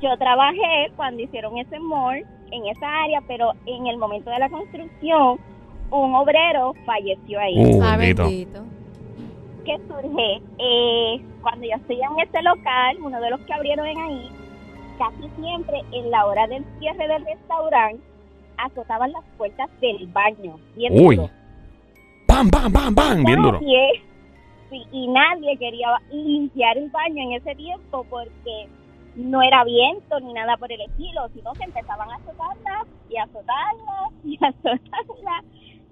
Yo 0.00 0.16
trabajé 0.18 0.90
cuando 0.96 1.22
hicieron 1.22 1.56
ese 1.56 1.78
mall 1.78 2.24
en 2.50 2.66
esa 2.66 3.02
área, 3.04 3.20
pero 3.28 3.52
en 3.64 3.86
el 3.86 3.96
momento 3.96 4.28
de 4.30 4.40
la 4.40 4.50
construcción, 4.50 5.38
un 5.92 6.14
obrero 6.16 6.74
falleció 6.84 7.38
ahí. 7.38 7.54
Uh, 7.64 7.80
Ah, 7.84 7.96
bendito. 7.96 8.24
bendito. 8.24 8.60
que 9.64 9.78
surge 9.86 10.42
eh, 10.58 11.24
cuando 11.42 11.64
yo 11.64 11.76
estoy 11.76 12.00
en 12.00 12.18
este 12.26 12.42
local, 12.42 12.96
uno 13.04 13.20
de 13.20 13.30
los 13.30 13.40
que 13.42 13.52
abrieron 13.52 13.86
en 13.86 13.98
ahí, 13.98 14.28
casi 14.98 15.30
siempre 15.40 15.80
en 15.92 16.10
la 16.10 16.26
hora 16.26 16.48
del 16.48 16.64
cierre 16.80 17.06
del 17.06 17.24
restaurante 17.24 18.02
azotaban 18.64 19.12
las 19.12 19.24
puertas 19.36 19.68
del 19.80 20.06
baño. 20.08 20.58
Bien 20.76 20.92
Uy. 20.94 21.16
duro. 21.16 21.30
Bam, 22.28 22.50
bam, 22.50 22.72
bam, 22.72 22.94
bam. 22.94 23.24
Bien 23.24 23.42
duro. 23.42 23.58
Sí, 24.70 24.82
y 24.90 25.06
nadie 25.08 25.56
quería 25.58 25.88
limpiar 26.10 26.78
el 26.78 26.88
baño 26.90 27.22
en 27.24 27.32
ese 27.32 27.54
tiempo 27.54 28.06
porque 28.08 28.68
no 29.16 29.42
era 29.42 29.64
viento 29.64 30.18
ni 30.20 30.32
nada 30.32 30.56
por 30.56 30.72
el 30.72 30.80
estilo, 30.80 31.28
sino 31.34 31.52
que 31.52 31.64
empezaban 31.64 32.08
a 32.10 32.14
azotarlas 32.16 32.86
y 33.10 33.16
a 33.18 33.24
azotarlas 33.24 34.12
y 34.24 34.38
a 34.42 34.48
azotarlas, 34.48 35.44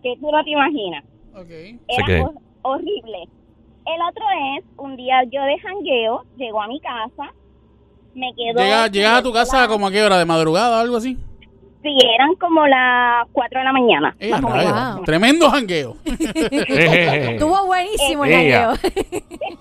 que 0.03 0.17
tú 0.19 0.31
no 0.33 0.43
te 0.43 0.51
imaginas. 0.51 1.05
Ok. 1.35 1.51
Era 1.89 2.25
hor- 2.25 2.41
horrible. 2.63 3.29
El 3.85 4.01
otro 4.09 4.25
es, 4.57 4.65
un 4.79 4.97
día 4.97 5.25
yo 5.25 5.43
de 5.43 5.59
jangueo, 5.59 6.25
llego 6.39 6.63
a 6.63 6.69
mi 6.69 6.81
casa, 6.81 7.33
me 8.15 8.33
quedo... 8.35 8.63
Llega- 8.63 8.87
llegas 8.89 9.19
a 9.19 9.23
tu 9.23 9.33
casa 9.33 9.69
como 9.69 9.89
a 9.89 9.91
qué 9.91 10.03
hora, 10.03 10.17
de 10.19 10.25
madrugada 10.25 10.79
o 10.79 10.81
algo 10.81 10.97
así. 10.97 11.19
Sí, 11.83 11.97
eran 12.15 12.35
como 12.35 12.67
las 12.67 13.27
4 13.33 13.59
de 13.59 13.65
la 13.65 13.73
mañana. 13.73 14.15
Eh, 14.21 14.29
más 14.31 14.45
o 14.45 14.49
rayos. 14.49 14.65
menos. 14.75 14.95
Wow. 14.97 15.05
Tremendo 15.05 15.51
jangueo. 15.51 15.97
Estuvo 16.05 17.67
buenísimo 17.67 18.25
el 18.27 18.33
Ella. 18.33 18.77
jangueo. 18.77 19.23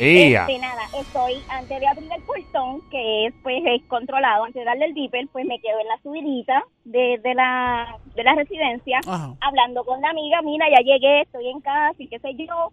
Este, 0.00 0.58
nada, 0.58 0.82
estoy, 0.98 1.34
antes 1.48 1.80
de 1.80 1.86
abrir 1.86 2.08
el 2.12 2.22
portón, 2.22 2.80
que 2.90 3.26
es, 3.26 3.34
pues, 3.42 3.62
es 3.66 3.82
controlado, 3.88 4.44
antes 4.44 4.60
de 4.60 4.64
darle 4.64 4.86
el 4.86 4.94
dipper, 4.94 5.26
pues 5.32 5.44
me 5.46 5.58
quedo 5.60 5.78
en 5.80 5.88
la 5.88 5.98
subidita 6.02 6.62
de, 6.84 7.18
de, 7.22 7.34
la, 7.34 7.96
de 8.14 8.22
la 8.24 8.34
residencia, 8.34 9.00
Ajá. 9.06 9.34
hablando 9.40 9.84
con 9.84 10.00
la 10.00 10.10
amiga, 10.10 10.40
mira, 10.42 10.66
ya 10.70 10.80
llegué, 10.84 11.22
estoy 11.22 11.48
en 11.48 11.60
casa 11.60 11.94
y 11.98 12.06
qué 12.08 12.18
sé 12.20 12.34
yo. 12.36 12.70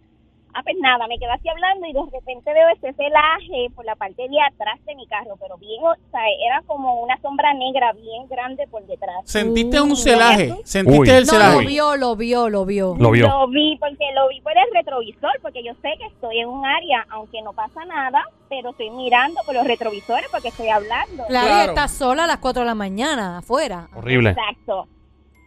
Ah, 0.58 0.62
pues 0.62 0.76
nada, 0.80 1.06
me 1.06 1.18
quedo 1.18 1.32
así 1.32 1.46
hablando 1.50 1.86
y 1.86 1.92
de 1.92 2.00
repente 2.10 2.50
veo 2.54 2.66
ese 2.70 2.92
celaje 2.94 3.68
por 3.74 3.84
la 3.84 3.94
parte 3.94 4.26
de 4.26 4.40
atrás 4.40 4.82
de 4.86 4.94
mi 4.94 5.06
carro, 5.06 5.36
pero 5.38 5.58
bien, 5.58 5.84
o 5.84 5.94
sea, 6.10 6.20
era 6.48 6.62
como 6.66 7.02
una 7.02 7.20
sombra 7.20 7.52
negra 7.52 7.92
bien 7.92 8.26
grande 8.26 8.66
por 8.68 8.82
detrás. 8.86 9.16
Sentiste 9.24 9.80
un 9.82 9.94
celaje. 9.96 10.54
Sentiste 10.64 10.98
Uy. 11.00 11.10
el 11.10 11.26
No, 11.26 11.32
celaje. 11.32 11.52
lo 11.62 11.68
vio, 11.68 11.96
lo 11.96 12.16
vio, 12.16 12.48
lo 12.48 12.64
vio. 12.64 12.94
Lo 12.98 13.10
vio. 13.10 13.28
Lo 13.28 13.48
vi 13.48 13.76
porque 13.78 14.06
lo 14.14 14.28
vi 14.28 14.40
por 14.40 14.52
el 14.56 14.64
retrovisor, 14.72 15.32
porque 15.42 15.62
yo 15.62 15.72
sé 15.82 15.90
que 15.98 16.06
estoy 16.06 16.38
en 16.40 16.48
un 16.48 16.64
área, 16.64 17.04
aunque 17.10 17.42
no 17.42 17.52
pasa 17.52 17.84
nada, 17.84 18.24
pero 18.48 18.70
estoy 18.70 18.88
mirando 18.90 19.40
por 19.44 19.54
los 19.54 19.66
retrovisores 19.66 20.26
porque 20.30 20.48
estoy 20.48 20.68
hablando. 20.70 21.24
Claro, 21.28 21.46
Claro. 21.48 21.68
está 21.72 21.88
sola 21.88 22.24
a 22.24 22.26
las 22.26 22.38
4 22.38 22.62
de 22.62 22.66
la 22.66 22.74
mañana, 22.74 23.38
afuera. 23.38 23.88
Horrible. 23.94 24.30
Exacto. 24.30 24.88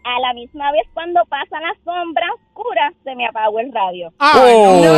A 0.03 0.20
la 0.22 0.34
misma 0.34 0.72
vez 0.72 0.84
cuando 0.94 1.24
pasa 1.25 1.60
la 1.60 1.74
sombra 1.84 2.25
oscura, 2.34 2.91
se 3.03 3.13
me 3.15 3.27
apagó 3.27 3.60
el 3.60 3.72
radio. 3.72 4.12
Ay, 4.20 4.56
Uy. 4.56 4.82
no. 4.86 4.94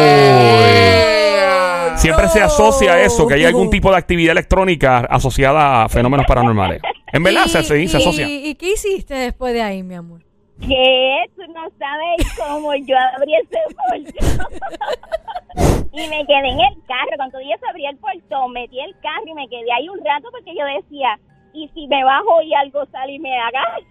Siempre 1.98 2.28
se 2.30 2.42
asocia 2.42 2.94
a 2.94 3.02
eso, 3.02 3.28
que 3.28 3.34
hay 3.36 3.46
algún 3.46 3.70
tipo 3.70 3.92
de 3.92 3.98
actividad 3.98 4.32
electrónica 4.32 5.00
asociada 5.10 5.84
a 5.84 5.90
fenómenos 5.90 6.26
paranormales. 6.28 6.82
En 7.12 7.24
verdad, 7.24 7.44
Y- 7.46 7.50
se, 7.50 7.64
se, 7.64 7.88
se 7.88 7.98
y- 7.98 8.02
asocia. 8.02 8.28
¿Y 8.28 8.56
qué 8.56 8.72
hiciste 8.74 9.14
después 9.16 9.54
de 9.54 9.62
ahí, 9.62 9.84
mi 9.84 9.96
amor? 9.96 10.22
Que 10.62 11.26
tú 11.36 11.42
no 11.52 11.64
sabes 11.80 12.18
cómo 12.38 12.74
yo 12.76 12.96
abrí 13.18 13.34
ese 13.36 13.58
portón. 13.76 14.06
y 15.92 16.08
me 16.08 16.26
quedé 16.26 16.50
en 16.50 16.60
el 16.60 16.76
carro. 16.88 17.12
Cuando 17.18 17.40
yo 17.42 17.50
abrí 17.70 17.86
el 17.88 17.98
portón, 17.98 18.54
metí 18.54 18.80
el 18.80 18.96
carro 19.02 19.24
y 19.28 19.34
me 19.34 19.48
quedé 19.50 19.72
ahí 19.76 19.90
un 19.90 20.00
rato 20.06 20.30
porque 20.32 20.54
yo 20.58 20.64
decía, 20.82 21.20
y 21.54 21.70
si 21.74 21.88
me 21.88 22.04
bajo 22.04 22.42
y 22.42 22.54
algo 22.54 22.86
sale 22.92 23.14
y 23.14 23.20
me 23.20 23.30
agacha. 23.40 23.86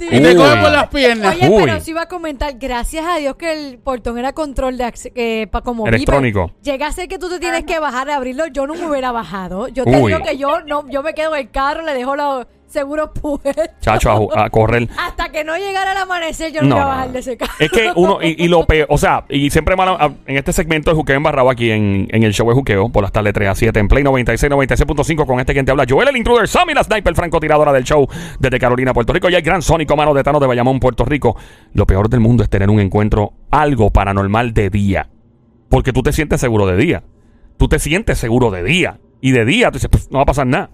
Y 0.00 0.20
te 0.22 0.36
coge 0.36 0.56
por 0.62 0.70
las 0.70 0.88
piernas. 0.88 1.34
Oye, 1.36 1.48
Uy. 1.48 1.62
pero 1.64 1.80
sí 1.80 1.90
iba 1.90 2.02
a 2.02 2.08
comentar, 2.08 2.54
gracias 2.58 3.04
a 3.06 3.16
Dios 3.16 3.36
que 3.36 3.52
el 3.52 3.78
portón 3.78 4.18
era 4.18 4.32
control 4.32 4.78
de 4.78 4.92
que 5.14 5.48
pa- 5.50 5.62
como 5.62 5.86
Electrónico. 5.86 6.46
viper. 6.48 6.62
Llega 6.62 6.86
a 6.86 6.92
ser 6.92 7.08
que 7.08 7.18
tú 7.18 7.28
te 7.28 7.38
tienes 7.38 7.64
que 7.64 7.78
bajar 7.78 8.08
a 8.10 8.16
abrirlo, 8.16 8.46
yo 8.46 8.66
no 8.66 8.74
me 8.74 8.86
hubiera 8.86 9.12
bajado. 9.12 9.68
Yo 9.68 9.84
te 9.84 9.90
Uy. 9.90 10.12
digo 10.12 10.24
que 10.24 10.36
yo 10.38 10.60
no, 10.62 10.88
yo 10.88 11.02
me 11.02 11.14
quedo 11.14 11.34
en 11.34 11.40
el 11.42 11.50
carro, 11.50 11.82
le 11.82 11.94
dejo 11.94 12.16
los 12.16 12.46
seguros 12.68 13.10
puestos. 13.20 13.54
Chacho, 13.80 14.28
a 14.38 14.48
correr. 14.50 14.88
Hasta 14.98 15.30
que 15.30 15.42
no 15.44 15.56
llegara 15.56 15.92
el 15.92 15.98
amanecer, 15.98 16.52
yo 16.52 16.62
no, 16.62 16.68
No, 16.68 16.76
iba 16.76 16.84
a 16.84 16.88
bajar 16.88 17.12
de 17.12 17.18
ese 17.20 17.36
carro. 17.36 17.52
Es 17.58 17.70
que 17.70 17.90
uno, 17.96 18.18
y, 18.22 18.44
y 18.44 18.48
lo 18.48 18.64
peor, 18.66 18.86
o 18.90 18.98
sea, 18.98 19.24
y 19.28 19.50
siempre 19.50 19.74
malo- 19.76 19.96
a- 19.98 20.12
en 20.26 20.36
este 20.36 20.52
segmento 20.52 20.90
de 20.90 20.96
Juqueo 20.96 21.16
Embarrado 21.16 21.50
aquí 21.50 21.70
en, 21.70 22.06
en 22.10 22.22
el 22.22 22.32
show 22.32 22.48
de 22.48 22.54
Juqueo, 22.54 22.88
por 22.90 23.02
las 23.02 23.12
tardes 23.12 23.32
3 23.32 23.48
a 23.48 23.54
7, 23.54 23.80
en 23.80 23.88
Play 23.88 24.04
96, 24.04 24.52
96.5, 24.52 25.26
con 25.26 25.40
este 25.40 25.52
quien 25.52 25.64
te 25.64 25.72
habla, 25.72 25.84
Joel 25.88 26.08
el 26.08 26.16
Intruder, 26.16 26.46
Sammy 26.48 26.74
la 26.74 26.84
Sniper, 26.84 27.14
francotiradora 27.14 27.72
del 27.72 27.84
show 27.84 28.06
desde 28.38 28.58
Carolina, 28.58 28.92
Puerto 28.94 29.12
Rico, 29.12 29.28
y 29.30 29.34
el 29.34 29.42
gran 29.42 29.62
Sónico 29.62 29.96
Mano 29.96 30.14
de 30.14 30.22
Tano 30.22 30.38
de 30.40 30.46
Bayamón, 30.46 30.80
Puerto 30.80 31.04
Rico. 31.04 31.36
Lo 31.72 31.86
peor 31.86 32.08
del 32.08 32.20
mundo 32.20 32.42
es 32.42 32.50
tener 32.50 32.70
un 32.70 32.80
encuentro, 32.80 33.32
algo 33.50 33.90
paranormal 33.90 34.52
de 34.54 34.70
día. 34.70 35.08
Porque 35.70 35.92
tú 35.92 36.02
te 36.02 36.12
sientes 36.12 36.40
seguro 36.40 36.66
de 36.66 36.76
día. 36.76 37.02
Tú 37.58 37.68
te 37.68 37.78
sientes 37.78 38.18
seguro 38.18 38.50
de 38.50 38.62
día. 38.62 38.98
Y 39.20 39.32
de 39.32 39.44
día 39.44 39.68
tú 39.70 39.74
dices, 39.74 39.90
"Pues, 39.90 40.10
no 40.10 40.18
va 40.18 40.22
a 40.22 40.26
pasar 40.26 40.46
nada. 40.46 40.70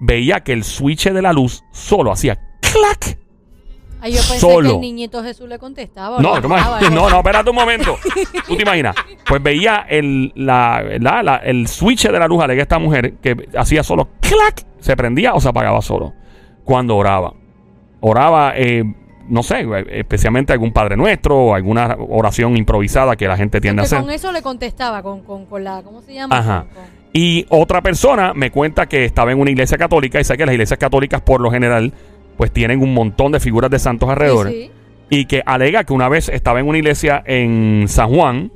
veía 0.00 0.40
que 0.40 0.52
el 0.52 0.64
switch 0.64 1.10
de 1.10 1.22
la 1.22 1.32
luz 1.32 1.64
solo 1.72 2.12
hacía 2.12 2.38
clac. 2.60 3.18
Ay, 4.00 4.12
yo 4.12 4.18
pensé 4.18 4.38
Solo. 4.38 4.68
que 4.68 4.74
el 4.76 4.80
niñito 4.80 5.24
Jesús 5.24 5.48
le 5.48 5.58
contestaba. 5.58 6.20
No, 6.20 6.34
me- 6.34 6.54
hablaba, 6.60 6.80
no, 6.82 7.10
no, 7.10 7.16
espérate 7.18 7.50
un 7.50 7.56
momento. 7.56 7.96
¿Tú 8.46 8.54
te 8.56 8.62
imaginas? 8.62 8.94
Pues 9.26 9.42
veía 9.42 9.86
el, 9.88 10.32
la, 10.36 10.84
la- 11.00 11.22
la- 11.24 11.36
el 11.38 11.66
switch 11.66 12.06
de 12.06 12.16
la 12.18 12.28
luz 12.28 12.40
alega 12.44 12.62
esta 12.62 12.78
mujer 12.78 13.14
que 13.14 13.48
hacía 13.56 13.82
solo 13.82 14.08
clac, 14.20 14.64
se 14.78 14.96
prendía 14.96 15.34
o 15.34 15.40
se 15.40 15.48
apagaba 15.48 15.82
solo 15.82 16.12
cuando 16.62 16.96
oraba. 16.96 17.34
Oraba, 18.00 18.52
eh, 18.54 18.84
no 19.28 19.42
sé, 19.42 19.66
especialmente 19.90 20.52
algún 20.52 20.72
Padre 20.72 20.96
Nuestro 20.96 21.36
o 21.36 21.54
alguna 21.56 21.96
oración 22.08 22.56
improvisada 22.56 23.16
que 23.16 23.26
la 23.26 23.36
gente 23.36 23.60
tiende 23.60 23.82
a 23.82 23.84
hacer. 23.84 24.00
con 24.00 24.10
eso 24.10 24.30
le 24.30 24.42
contestaba, 24.42 25.02
con, 25.02 25.22
con, 25.22 25.44
con 25.46 25.64
la, 25.64 25.82
¿cómo 25.82 26.02
se 26.02 26.14
llama? 26.14 26.38
Ajá. 26.38 26.66
Con- 26.72 26.97
Y 27.12 27.46
otra 27.48 27.80
persona 27.82 28.32
me 28.34 28.50
cuenta 28.50 28.86
que 28.86 29.04
estaba 29.04 29.32
en 29.32 29.40
una 29.40 29.50
iglesia 29.50 29.78
católica 29.78 30.20
y 30.20 30.24
sé 30.24 30.36
que 30.36 30.44
las 30.46 30.52
iglesias 30.52 30.78
católicas 30.78 31.20
por 31.22 31.40
lo 31.40 31.50
general 31.50 31.92
pues 32.36 32.52
tienen 32.52 32.80
un 32.82 32.94
montón 32.94 33.32
de 33.32 33.40
figuras 33.40 33.70
de 33.70 33.78
santos 33.78 34.08
alrededor. 34.08 34.48
Sí, 34.48 34.70
sí. 34.70 34.70
y 35.10 35.24
que 35.24 35.42
alega 35.44 35.84
que 35.84 35.92
una 35.92 36.08
vez 36.08 36.28
estaba 36.28 36.60
en 36.60 36.68
una 36.68 36.78
iglesia 36.78 37.22
en 37.26 37.86
San 37.88 38.08
Juan 38.14 38.52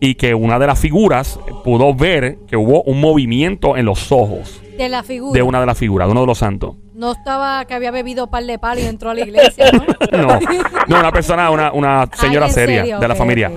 y 0.00 0.16
que 0.16 0.34
una 0.34 0.58
de 0.58 0.66
las 0.66 0.78
figuras 0.78 1.38
pudo 1.62 1.94
ver 1.94 2.36
que 2.48 2.56
hubo 2.56 2.82
un 2.82 3.00
movimiento 3.00 3.76
en 3.76 3.86
los 3.86 4.12
ojos 4.12 4.60
De 4.76 4.88
la 4.90 5.02
figura. 5.02 5.32
de 5.32 5.42
una 5.42 5.60
de 5.60 5.66
las 5.66 5.78
figuras, 5.78 6.08
de 6.08 6.12
uno 6.12 6.20
de 6.22 6.26
los 6.26 6.38
santos. 6.38 6.74
No 6.94 7.12
estaba 7.12 7.64
que 7.64 7.74
había 7.74 7.90
bebido 7.90 8.26
par 8.28 8.44
de 8.44 8.58
palo 8.58 8.80
y 8.80 8.84
entró 8.84 9.10
a 9.10 9.14
la 9.14 9.20
iglesia, 9.22 9.70
¿no? 9.72 9.84
No, 10.18 10.38
no 10.88 11.00
una 11.00 11.10
persona, 11.12 11.50
una, 11.50 11.72
una 11.72 12.08
señora 12.12 12.48
seria 12.50 12.80
serio, 12.82 13.00
de 13.00 13.08
la 13.08 13.14
familia. 13.14 13.50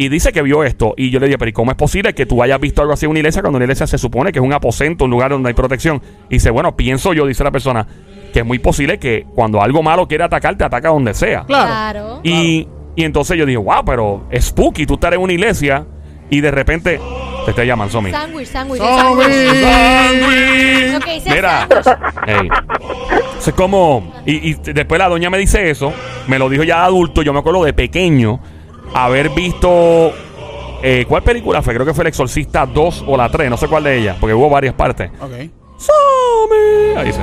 Y 0.00 0.08
dice 0.08 0.32
que 0.32 0.40
vio 0.40 0.64
esto. 0.64 0.94
Y 0.96 1.10
yo 1.10 1.20
le 1.20 1.26
dije, 1.26 1.36
pero 1.36 1.50
¿y 1.50 1.52
cómo 1.52 1.72
es 1.72 1.76
posible 1.76 2.14
que 2.14 2.24
tú 2.24 2.42
hayas 2.42 2.58
visto 2.58 2.80
algo 2.80 2.94
así 2.94 3.04
en 3.04 3.10
una 3.10 3.18
iglesia 3.18 3.42
cuando 3.42 3.58
una 3.58 3.66
iglesia 3.66 3.86
se 3.86 3.98
supone 3.98 4.32
que 4.32 4.38
es 4.38 4.42
un 4.42 4.54
aposento, 4.54 5.04
un 5.04 5.10
lugar 5.10 5.30
donde 5.30 5.50
hay 5.50 5.54
protección? 5.54 6.00
Y 6.30 6.36
dice, 6.36 6.48
bueno, 6.48 6.74
pienso 6.74 7.12
yo, 7.12 7.26
dice 7.26 7.44
la 7.44 7.50
persona, 7.50 7.86
que 8.32 8.38
es 8.38 8.46
muy 8.46 8.58
posible 8.60 8.98
que 8.98 9.26
cuando 9.34 9.60
algo 9.60 9.82
malo 9.82 10.08
quiere 10.08 10.24
atacar, 10.24 10.56
te 10.56 10.64
ataca 10.64 10.88
donde 10.88 11.12
sea. 11.12 11.44
Claro. 11.44 11.66
Claro. 11.66 12.20
Y, 12.22 12.66
y 12.96 13.04
entonces 13.04 13.36
yo 13.36 13.44
dije, 13.44 13.58
wow, 13.58 13.84
pero 13.84 14.24
es 14.30 14.46
spooky 14.46 14.86
tú 14.86 14.94
estar 14.94 15.12
en 15.12 15.20
una 15.20 15.34
iglesia 15.34 15.86
y 16.30 16.40
de 16.40 16.50
repente 16.50 16.98
te 17.44 17.52
te 17.52 17.66
llaman, 17.66 17.90
Somi. 17.90 18.10
Lo 18.10 18.26
que 21.00 21.12
dice 21.12 21.30
Mira, 21.30 21.68
ey. 22.26 22.48
Es 23.38 23.52
como. 23.52 24.14
Y, 24.24 24.52
y 24.52 24.54
después 24.54 24.98
la 24.98 25.08
doña 25.08 25.28
me 25.28 25.36
dice 25.36 25.68
eso. 25.68 25.92
Me 26.26 26.38
lo 26.38 26.48
dijo 26.48 26.62
ya 26.62 26.84
adulto. 26.84 27.20
Yo 27.20 27.34
me 27.34 27.40
acuerdo 27.40 27.64
de 27.64 27.74
pequeño 27.74 28.40
haber 28.94 29.30
visto. 29.30 30.12
eh, 30.82 31.04
¿Cuál 31.08 31.22
película 31.22 31.62
fue? 31.62 31.74
Creo 31.74 31.86
que 31.86 31.94
fue 31.94 32.04
El 32.04 32.08
Exorcista 32.08 32.66
2 32.66 33.04
o 33.06 33.16
la 33.16 33.28
3. 33.28 33.50
No 33.50 33.56
sé 33.56 33.68
cuál 33.68 33.84
de 33.84 33.98
ellas. 33.98 34.16
Porque 34.20 34.34
hubo 34.34 34.48
varias 34.48 34.74
partes. 34.74 35.10
Ok. 35.20 35.32
Ahí 36.96 37.06
dice. 37.06 37.20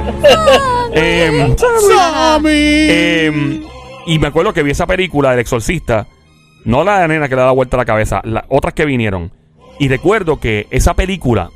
Zombie. 1.57 3.25
Em, 3.25 3.63
y 4.07 4.19
me 4.19 4.27
acuerdo 4.27 4.53
que 4.53 4.63
vi 4.63 4.71
esa 4.71 4.87
película 4.87 5.31
del 5.31 5.39
exorcista. 5.39 6.07
No 6.65 6.83
la 6.83 6.95
de 6.95 7.01
la 7.01 7.07
nena 7.07 7.29
que 7.29 7.35
le 7.35 7.41
da 7.41 7.47
la 7.47 7.53
vuelta 7.53 7.77
a 7.77 7.79
la 7.79 7.85
cabeza, 7.85 8.21
las 8.23 8.43
otras 8.49 8.73
que 8.73 8.85
vinieron. 8.85 9.31
Y 9.79 9.87
recuerdo 9.89 10.39
que 10.39 10.67
esa 10.71 10.95
película, 10.95 11.49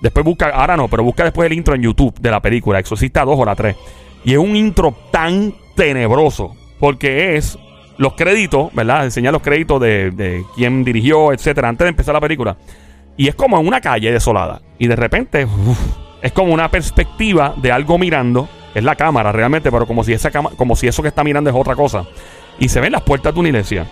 después 0.00 0.24
busca, 0.24 0.48
ahora 0.50 0.76
no, 0.76 0.88
pero 0.88 1.02
busca 1.02 1.24
después 1.24 1.46
el 1.46 1.52
intro 1.54 1.74
en 1.74 1.82
YouTube 1.82 2.14
de 2.20 2.30
la 2.30 2.40
película, 2.40 2.78
Exorcista 2.78 3.24
2 3.24 3.38
o 3.38 3.44
la 3.44 3.56
3. 3.56 3.76
Y 4.24 4.32
es 4.32 4.38
un 4.38 4.54
intro 4.56 4.94
tan 5.10 5.54
tenebroso, 5.74 6.54
porque 6.78 7.36
es 7.36 7.58
los 7.98 8.14
créditos, 8.14 8.72
¿verdad? 8.72 9.04
Enseñar 9.04 9.32
los 9.32 9.42
créditos 9.42 9.80
de, 9.80 10.10
de 10.10 10.44
quién 10.54 10.84
dirigió, 10.84 11.32
etcétera, 11.32 11.68
antes 11.68 11.84
de 11.84 11.90
empezar 11.90 12.14
la 12.14 12.20
película. 12.20 12.56
Y 13.16 13.28
es 13.28 13.34
como 13.34 13.58
en 13.60 13.66
una 13.66 13.80
calle 13.80 14.12
desolada. 14.12 14.62
Y 14.78 14.86
de 14.86 14.96
repente, 14.96 15.46
es 16.22 16.32
como 16.32 16.54
una 16.54 16.70
perspectiva 16.70 17.54
de 17.56 17.72
algo 17.72 17.98
mirando. 17.98 18.48
Es 18.74 18.84
la 18.84 18.94
cámara 18.94 19.32
realmente, 19.32 19.72
pero 19.72 19.86
como 19.86 20.04
si, 20.04 20.12
esa 20.12 20.30
cama- 20.30 20.50
como 20.56 20.76
si 20.76 20.86
eso 20.86 21.02
que 21.02 21.08
está 21.08 21.24
mirando 21.24 21.50
es 21.50 21.56
otra 21.56 21.74
cosa. 21.74 22.04
Y 22.60 22.68
se 22.68 22.80
ven 22.80 22.92
las 22.92 23.02
puertas 23.02 23.34
de 23.34 23.40
una 23.40 23.48
iglesia. 23.48 23.86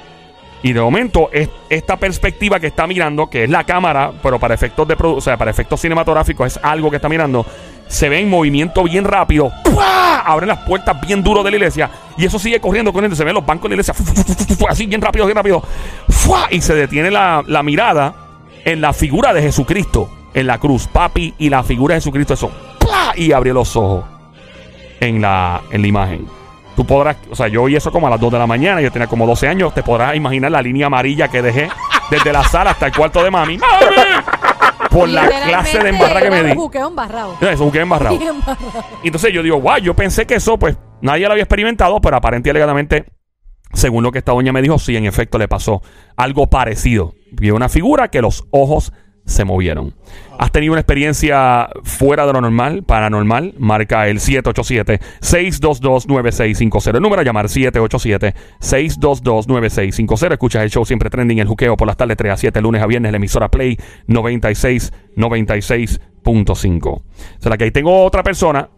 Y 0.62 0.72
de 0.72 0.80
momento, 0.80 1.28
es, 1.32 1.48
esta 1.68 1.96
perspectiva 1.96 2.60
que 2.60 2.68
está 2.68 2.86
mirando, 2.86 3.28
que 3.28 3.44
es 3.44 3.50
la 3.50 3.64
cámara, 3.64 4.12
pero 4.22 4.38
para 4.38 4.54
efectos 4.54 4.86
de 4.88 4.96
o 4.98 5.20
sea, 5.20 5.36
para 5.36 5.50
efectos 5.50 5.80
cinematográficos 5.80 6.46
es 6.46 6.60
algo 6.62 6.90
que 6.90 6.96
está 6.96 7.08
mirando, 7.08 7.44
se 7.88 8.08
ve 8.08 8.20
en 8.20 8.28
movimiento 8.28 8.82
bien 8.84 9.04
rápido. 9.04 9.52
¡Pua! 9.64 10.20
Abren 10.20 10.48
las 10.48 10.58
puertas 10.60 11.00
bien 11.00 11.22
duro 11.22 11.42
de 11.42 11.50
la 11.50 11.56
iglesia. 11.56 11.90
Y 12.16 12.24
eso 12.24 12.38
sigue 12.38 12.60
corriendo, 12.60 12.92
corriendo. 12.92 13.16
Se 13.16 13.24
ven 13.24 13.34
los 13.34 13.44
bancos 13.46 13.70
de 13.70 13.76
la 13.76 13.82
iglesia. 13.82 13.94
así 14.68 14.86
bien 14.86 15.00
rápido, 15.00 15.26
bien 15.26 15.36
rápido. 15.36 15.62
¡Fua! 16.08 16.48
Y 16.50 16.60
se 16.60 16.74
detiene 16.74 17.10
la, 17.10 17.42
la 17.46 17.62
mirada 17.62 18.14
en 18.64 18.80
la 18.80 18.92
figura 18.92 19.32
de 19.32 19.42
Jesucristo. 19.42 20.10
En 20.34 20.46
la 20.46 20.58
cruz. 20.58 20.86
Papi 20.88 21.34
y 21.38 21.48
la 21.48 21.62
figura 21.62 21.94
de 21.94 22.00
Jesucristo. 22.00 22.34
Eso. 22.34 22.50
¡Pua! 22.78 23.12
Y 23.16 23.32
abrió 23.32 23.54
los 23.54 23.74
ojos. 23.76 24.04
En 25.00 25.20
la, 25.20 25.62
en 25.70 25.82
la 25.82 25.86
imagen. 25.86 26.26
Tú 26.74 26.84
podrás, 26.84 27.16
o 27.30 27.34
sea, 27.34 27.48
yo 27.48 27.64
vi 27.64 27.74
eso 27.74 27.90
como 27.90 28.06
a 28.06 28.10
las 28.10 28.20
2 28.20 28.32
de 28.32 28.38
la 28.38 28.46
mañana, 28.46 28.82
yo 28.82 28.92
tenía 28.92 29.08
como 29.08 29.26
12 29.26 29.48
años, 29.48 29.72
te 29.72 29.82
podrás 29.82 30.14
imaginar 30.14 30.50
la 30.50 30.60
línea 30.60 30.88
amarilla 30.88 31.28
que 31.28 31.40
dejé 31.40 31.70
desde 32.10 32.32
la 32.34 32.44
sala 32.44 32.72
hasta 32.72 32.86
el 32.86 32.94
cuarto 32.94 33.22
de 33.22 33.30
mami. 33.30 33.56
¡Mami! 33.56 33.96
Por 34.98 35.08
la 35.08 35.28
clase 35.28 35.78
de 35.78 35.88
embarra 35.90 36.22
que 36.22 36.30
me 36.30 36.42
di. 36.42 36.50
Un 36.52 36.56
buqueo 36.56 36.88
embarrado. 36.88 37.36
Eso, 37.40 37.64
un 37.64 37.76
embarrado. 37.76 38.18
Bien 38.18 38.30
embarrado. 38.30 38.84
Y 39.02 39.08
entonces 39.08 39.32
yo 39.32 39.42
digo, 39.42 39.60
guau, 39.60 39.78
yo 39.78 39.94
pensé 39.94 40.26
que 40.26 40.36
eso, 40.36 40.58
pues, 40.58 40.76
nadie 41.02 41.26
lo 41.26 41.32
había 41.32 41.44
experimentado, 41.44 42.00
pero 42.00 42.16
aparentemente 42.16 42.50
alegadamente, 42.50 43.04
según 43.72 44.04
lo 44.04 44.12
que 44.12 44.18
esta 44.18 44.32
doña 44.32 44.52
me 44.52 44.62
dijo, 44.62 44.78
sí, 44.78 44.96
en 44.96 45.04
efecto 45.04 45.38
le 45.38 45.48
pasó 45.48 45.82
algo 46.16 46.48
parecido. 46.48 47.14
Vio 47.32 47.54
una 47.54 47.68
figura 47.68 48.08
que 48.08 48.22
los 48.22 48.44
ojos 48.50 48.92
se 49.26 49.44
movieron. 49.44 49.94
¿Has 50.38 50.52
tenido 50.52 50.72
una 50.72 50.80
experiencia 50.80 51.68
fuera 51.82 52.26
de 52.26 52.32
lo 52.32 52.40
normal, 52.40 52.84
paranormal? 52.84 53.54
Marca 53.58 54.08
el 54.08 54.18
787-622-9650. 54.18 56.94
El 56.94 57.02
número 57.02 57.22
a 57.22 57.24
llamar 57.24 57.46
787-622-9650. 57.46 60.32
Escuchas 60.32 60.62
el 60.62 60.70
show 60.70 60.84
siempre 60.84 61.10
trending, 61.10 61.38
el 61.38 61.48
juqueo 61.48 61.76
por 61.76 61.88
las 61.88 61.96
tardes 61.96 62.16
3 62.16 62.32
a 62.32 62.36
7, 62.36 62.60
lunes 62.60 62.82
a 62.82 62.86
viernes, 62.86 63.10
la 63.12 63.16
emisora 63.16 63.50
Play 63.50 63.78
96, 64.06 64.92
96.5. 65.16 66.86
O 66.86 67.02
sea, 67.40 67.56
que 67.56 67.64
ahí 67.64 67.70
tengo 67.70 68.04
otra 68.04 68.22
persona 68.22 68.68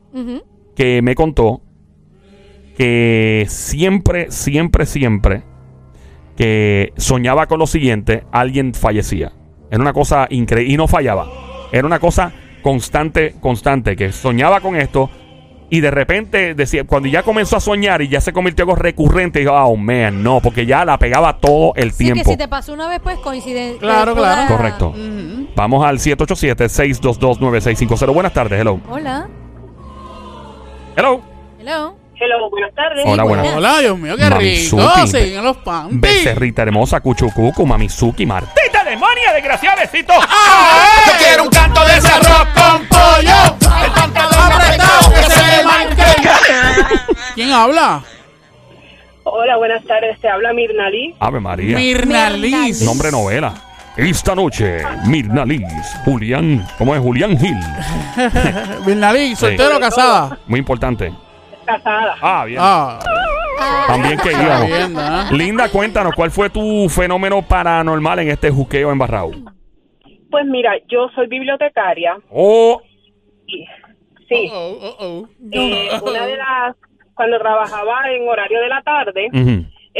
que 0.75 1.03
me 1.03 1.15
contó 1.15 1.63
que 2.77 3.45
siempre, 3.49 4.31
siempre, 4.31 4.87
siempre 4.87 5.43
que 6.37 6.93
soñaba 6.97 7.47
con 7.47 7.59
lo 7.59 7.67
siguiente, 7.67 8.25
alguien 8.31 8.73
fallecía. 8.73 9.33
Era 9.71 9.81
una 9.81 9.93
cosa 9.93 10.27
increíble 10.31 10.75
y 10.75 10.77
no 10.77 10.87
fallaba. 10.89 11.27
Era 11.73 11.87
una 11.87 11.99
cosa 11.99 12.33
constante, 12.63 13.35
constante, 13.41 13.97
que 13.97 14.13
soñaba 14.13 14.61
con 14.61 14.77
esto 14.77 15.11
y 15.71 15.81
de 15.81 15.91
repente 15.91 16.55
decía, 16.55 16.85
cuando 16.85 17.09
ya 17.11 17.23
comenzó 17.23 17.57
a 17.57 17.61
soñar 17.61 18.01
y 18.01 18.09
ya 18.09 18.23
se 18.23 18.33
convirtió 18.33 18.65
en 18.65 18.71
algo 18.71 18.81
recurrente, 18.83 19.41
dijo, 19.41 19.53
oh 19.53 19.77
man, 19.77 20.23
no, 20.23 20.41
porque 20.41 20.65
ya 20.65 20.83
la 20.87 20.99
pegaba 20.99 21.39
todo 21.39 21.73
el 21.77 21.93
Sí, 21.93 22.05
tiempo. 22.05 22.25
que 22.25 22.31
si 22.31 22.37
te 22.39 22.49
pasó 22.49 22.73
una 22.73 22.89
vez, 22.89 23.01
pues 23.03 23.19
coincide. 23.19 23.77
Claro, 23.79 24.15
claro. 24.15 24.17
pueda- 24.17 24.47
Correcto. 24.49 24.89
Ujú. 24.91 25.49
Vamos 25.55 25.85
al 25.85 25.99
787-622-9650. 25.99 28.15
Buenas 28.15 28.33
tardes, 28.33 28.59
hello. 28.61 28.81
Hola. 28.91 29.29
Hello. 30.97 31.21
Hello. 31.61 31.98
Hello, 32.21 32.51
buenas 32.51 32.75
tardes. 32.75 33.05
Hola, 33.07 33.23
buenas. 33.23 33.45
buenas. 33.45 33.59
Hola, 33.59 33.79
Dios 33.81 33.99
mío, 33.99 34.17
qué 34.17 34.29
Mamizuki. 34.29 34.83
rico. 34.83 35.07
Siguen 35.07 35.45
los 35.45 35.57
panties. 35.59 36.01
Becerrita 36.01 36.63
hermosa, 36.63 37.01
Cuchucucu, 37.01 37.65
Mamizuki, 37.65 38.27
Martita, 38.27 38.83
demonia, 38.85 39.33
desgraciada, 39.35 39.77
besito. 39.83 40.13
Yo 40.15 41.13
quiero 41.19 41.45
un 41.45 41.49
canto 41.51 41.85
de 41.85 41.97
ese 41.97 42.09
arroz 42.09 42.49
con 42.55 42.87
pollo. 42.87 43.85
El 43.85 43.93
pantalón 43.93 44.53
apretado 44.53 45.11
que 45.11 45.23
se 45.23 45.57
le 45.57 45.65
marque. 45.65 46.03
¿Quién 47.35 47.53
habla? 47.53 48.03
Hola, 49.23 49.57
buenas 49.59 49.85
tardes. 49.85 50.19
Te 50.21 50.29
habla 50.29 50.53
Mirna 50.53 50.91
Lee. 50.91 51.15
Ave 51.21 51.39
María. 51.39 51.77
Mirna 51.77 52.31
Mirna 52.31 52.67
Liz. 52.67 52.83
Nombre 52.83 53.13
novela. 53.13 53.55
Esta 53.97 54.35
noche, 54.35 54.83
Mirna 55.07 55.45
Liz, 55.45 55.65
Julián, 56.05 56.65
¿cómo 56.79 56.95
es? 56.95 57.01
Julián 57.01 57.37
Gil. 57.37 57.57
Mirna 58.87 59.13
Liz, 59.13 59.39
soltero 59.39 59.77
o 59.77 59.81
casada. 59.81 60.39
Muy 60.47 60.61
importante. 60.61 61.13
Casada. 61.69 62.17
Ah, 62.23 62.45
bien. 62.47 62.59
Ah, 62.63 62.99
También 63.89 64.19
que 64.19 64.33
íbamos. 64.33 64.67
bien. 64.67 65.39
Linda, 65.39 65.69
cuéntanos, 65.69 66.15
¿cuál 66.15 66.31
fue 66.31 66.49
tu 66.49 66.89
fenómeno 66.89 67.43
paranormal 67.43 68.21
en 68.21 68.31
este 68.31 68.51
juqueo 68.51 68.91
en 68.91 68.99
Barrao? 68.99 69.33
Pues 70.31 70.47
mira, 70.47 70.73
yo 70.89 71.09
soy 71.15 71.27
bibliotecaria. 71.27 72.17
Oh, 72.31 72.81
y- 73.47 73.67
sí. 74.29 74.51
Oh, 74.53 74.79
oh, 74.81 74.97
oh. 74.99 75.29
Eh, 75.53 75.89
una 76.03 76.27
de 76.27 76.37
las, 76.39 76.77
cuando 77.15 77.39
trabajaba 77.39 78.11
en 78.13 78.29
horario 78.29 78.61
de 78.61 78.69
la 78.69 78.83
tarde. 78.83 79.29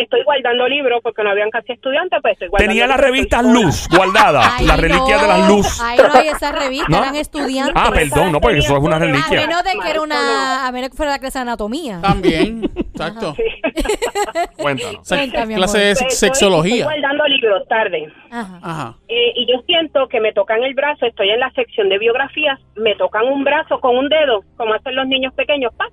Estoy 0.03 0.23
guardando 0.25 0.67
libros 0.69 1.01
porque 1.03 1.23
no 1.23 1.31
habían 1.31 1.51
casi 1.51 1.73
estudiantes, 1.73 2.19
pues 2.23 2.33
estoy 2.33 2.49
guardando 2.49 2.71
tenía 2.71 2.87
las 2.87 2.97
libros, 2.97 3.11
revistas 3.11 3.41
estoy 3.41 3.55
sola. 3.55 3.67
Luz 3.67 3.89
guardadas, 3.89 4.55
Ay, 4.59 4.67
las 4.67 4.81
reliquias 4.81 5.09
no. 5.11 5.23
de 5.23 5.29
las 5.29 5.49
Luz. 5.49 5.81
Ahí 5.83 5.99
no 5.99 6.19
hay 6.19 6.29
esa 6.29 6.53
revista, 6.53 6.87
¿No? 6.89 6.99
eran 6.99 7.17
estudiantes. 7.17 7.75
Ah, 7.77 7.91
perdón, 7.93 8.33
no, 8.33 8.41
porque 8.41 8.59
eso 8.59 8.77
es 8.77 8.83
una 8.83 8.97
a 8.97 8.99
reliquia. 8.99 9.41
menos 9.47 9.63
de 9.65 9.71
que 9.83 9.91
era 9.91 10.01
una. 10.03 10.67
A 10.67 10.73
menos 10.73 10.91
que 10.91 10.97
fuera 10.97 11.13
la 11.13 11.19
clase 11.19 11.39
de 11.39 11.43
anatomía. 11.43 12.01
También, 12.03 12.71
exacto. 12.77 13.35
Cuéntanos. 14.57 15.09
Cuéntame, 15.09 15.55
clase 15.55 15.79
de 15.79 15.85
Pues, 15.95 15.99
sex- 15.99 16.13
estoy- 16.15 16.29
sexología. 16.29 16.75
Estoy 16.85 17.01
guardando 17.01 17.25
libros 17.27 17.69
tarde. 17.69 18.13
Ajá. 18.31 18.59
Ajá. 18.63 18.95
Eh, 19.09 19.33
y 19.37 19.47
yo 19.51 19.61
siento 19.67 20.09
que 20.09 20.21
me 20.21 20.33
tocan 20.33 20.63
el 20.63 20.75
brazo, 20.75 21.07
estoy 21.07 21.31
en 21.31 21.41
la 21.41 21.51
sección 21.53 21.89
de 21.89 21.99
biografías, 21.99 22.59
me 22.77 22.95
tocan 22.97 23.27
un 23.27 23.45
brazo 23.45 23.81
con 23.81 23.97
un 23.97 24.09
dedo, 24.09 24.43
como 24.57 24.75
hacen 24.75 24.95
los 24.95 25.07
niños 25.07 25.33
pequeños, 25.35 25.73
¡pac! 25.77 25.91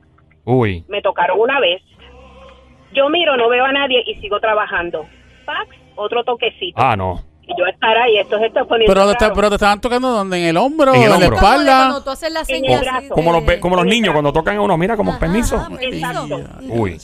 Uy. 0.48 0.84
me 0.90 1.02
tocaron 1.02 1.40
una 1.40 1.60
vez. 1.60 1.82
Yo 2.94 3.10
miro, 3.10 3.36
no 3.38 3.50
veo 3.50 3.66
a 3.66 3.72
nadie 3.72 4.04
y 4.06 4.16
sigo 4.16 4.40
trabajando. 4.40 5.06
¡Pac! 5.46 5.68
Otro 5.96 6.24
toquecito. 6.24 6.82
Ah, 6.82 6.96
no. 6.96 7.22
Y 7.48 7.54
yo 7.60 7.66
estar 7.68 7.96
ahí, 7.98 8.18
esto 8.18 8.40
se 8.40 8.48
está 8.48 8.64
poniendo 8.66 8.92
Pero 8.92 9.06
te, 9.06 9.12
está- 9.12 9.34
pero 9.34 9.50
te 9.50 9.56
estaban 9.56 9.80
tocando 9.80 10.10
donde, 10.10 10.38
en 10.40 10.46
el 10.46 10.58
hombro, 10.58 10.94
En 10.94 11.02
el 11.02 11.04
en, 11.04 11.10
la 11.10 11.16
hombro. 11.16 11.30
Como 11.30 11.42
de 11.42 11.46
espalda. 11.48 11.78
Cuando 11.78 12.04
tú 12.04 12.10
haces 12.10 12.32
la 12.32 12.44
señal. 12.46 12.88
así. 12.88 13.10
Como 13.10 13.32
los, 13.32 13.44
como 13.60 13.76
los 13.76 13.86
niños 13.86 14.14
cuando 14.14 14.34
tocan 14.34 14.58
a 14.58 14.62
uno, 14.62 14.78
mira, 14.78 14.98
como 14.98 15.12
Ajá, 15.12 15.20
permiso. 15.20 15.56
ajá, 15.58 15.70
permiso. 15.70 16.08
Exacto. 16.08 16.40
Uy. 16.70 16.98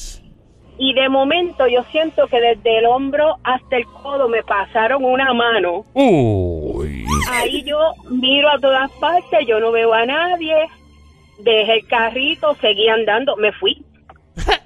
Y 0.80 0.94
de 0.96 1.10
momento 1.10 1.68
yo 1.68 1.84
siento 1.92 2.26
que 2.26 2.42
desde 2.42 2.80
el 2.80 2.86
hombro 2.88 3.36
hasta 3.44 3.78
el 3.78 3.86
codo 3.86 4.28
me 4.28 4.42
pasaron 4.42 5.06
una 5.06 5.32
mano. 5.32 5.84
Uy. 5.94 7.06
Ahí 7.30 7.64
yo 7.64 7.78
miro 8.10 8.50
a 8.50 8.58
todas 8.58 8.90
partes, 9.00 9.46
yo 9.48 9.60
no 9.60 9.72
veo 9.72 9.94
a 9.94 10.06
nadie. 10.08 10.56
Dejé 11.38 11.74
el 11.74 11.88
carrito, 11.88 12.56
seguí 12.62 12.88
andando, 12.88 13.36
me 13.36 13.52
fui. 13.52 13.84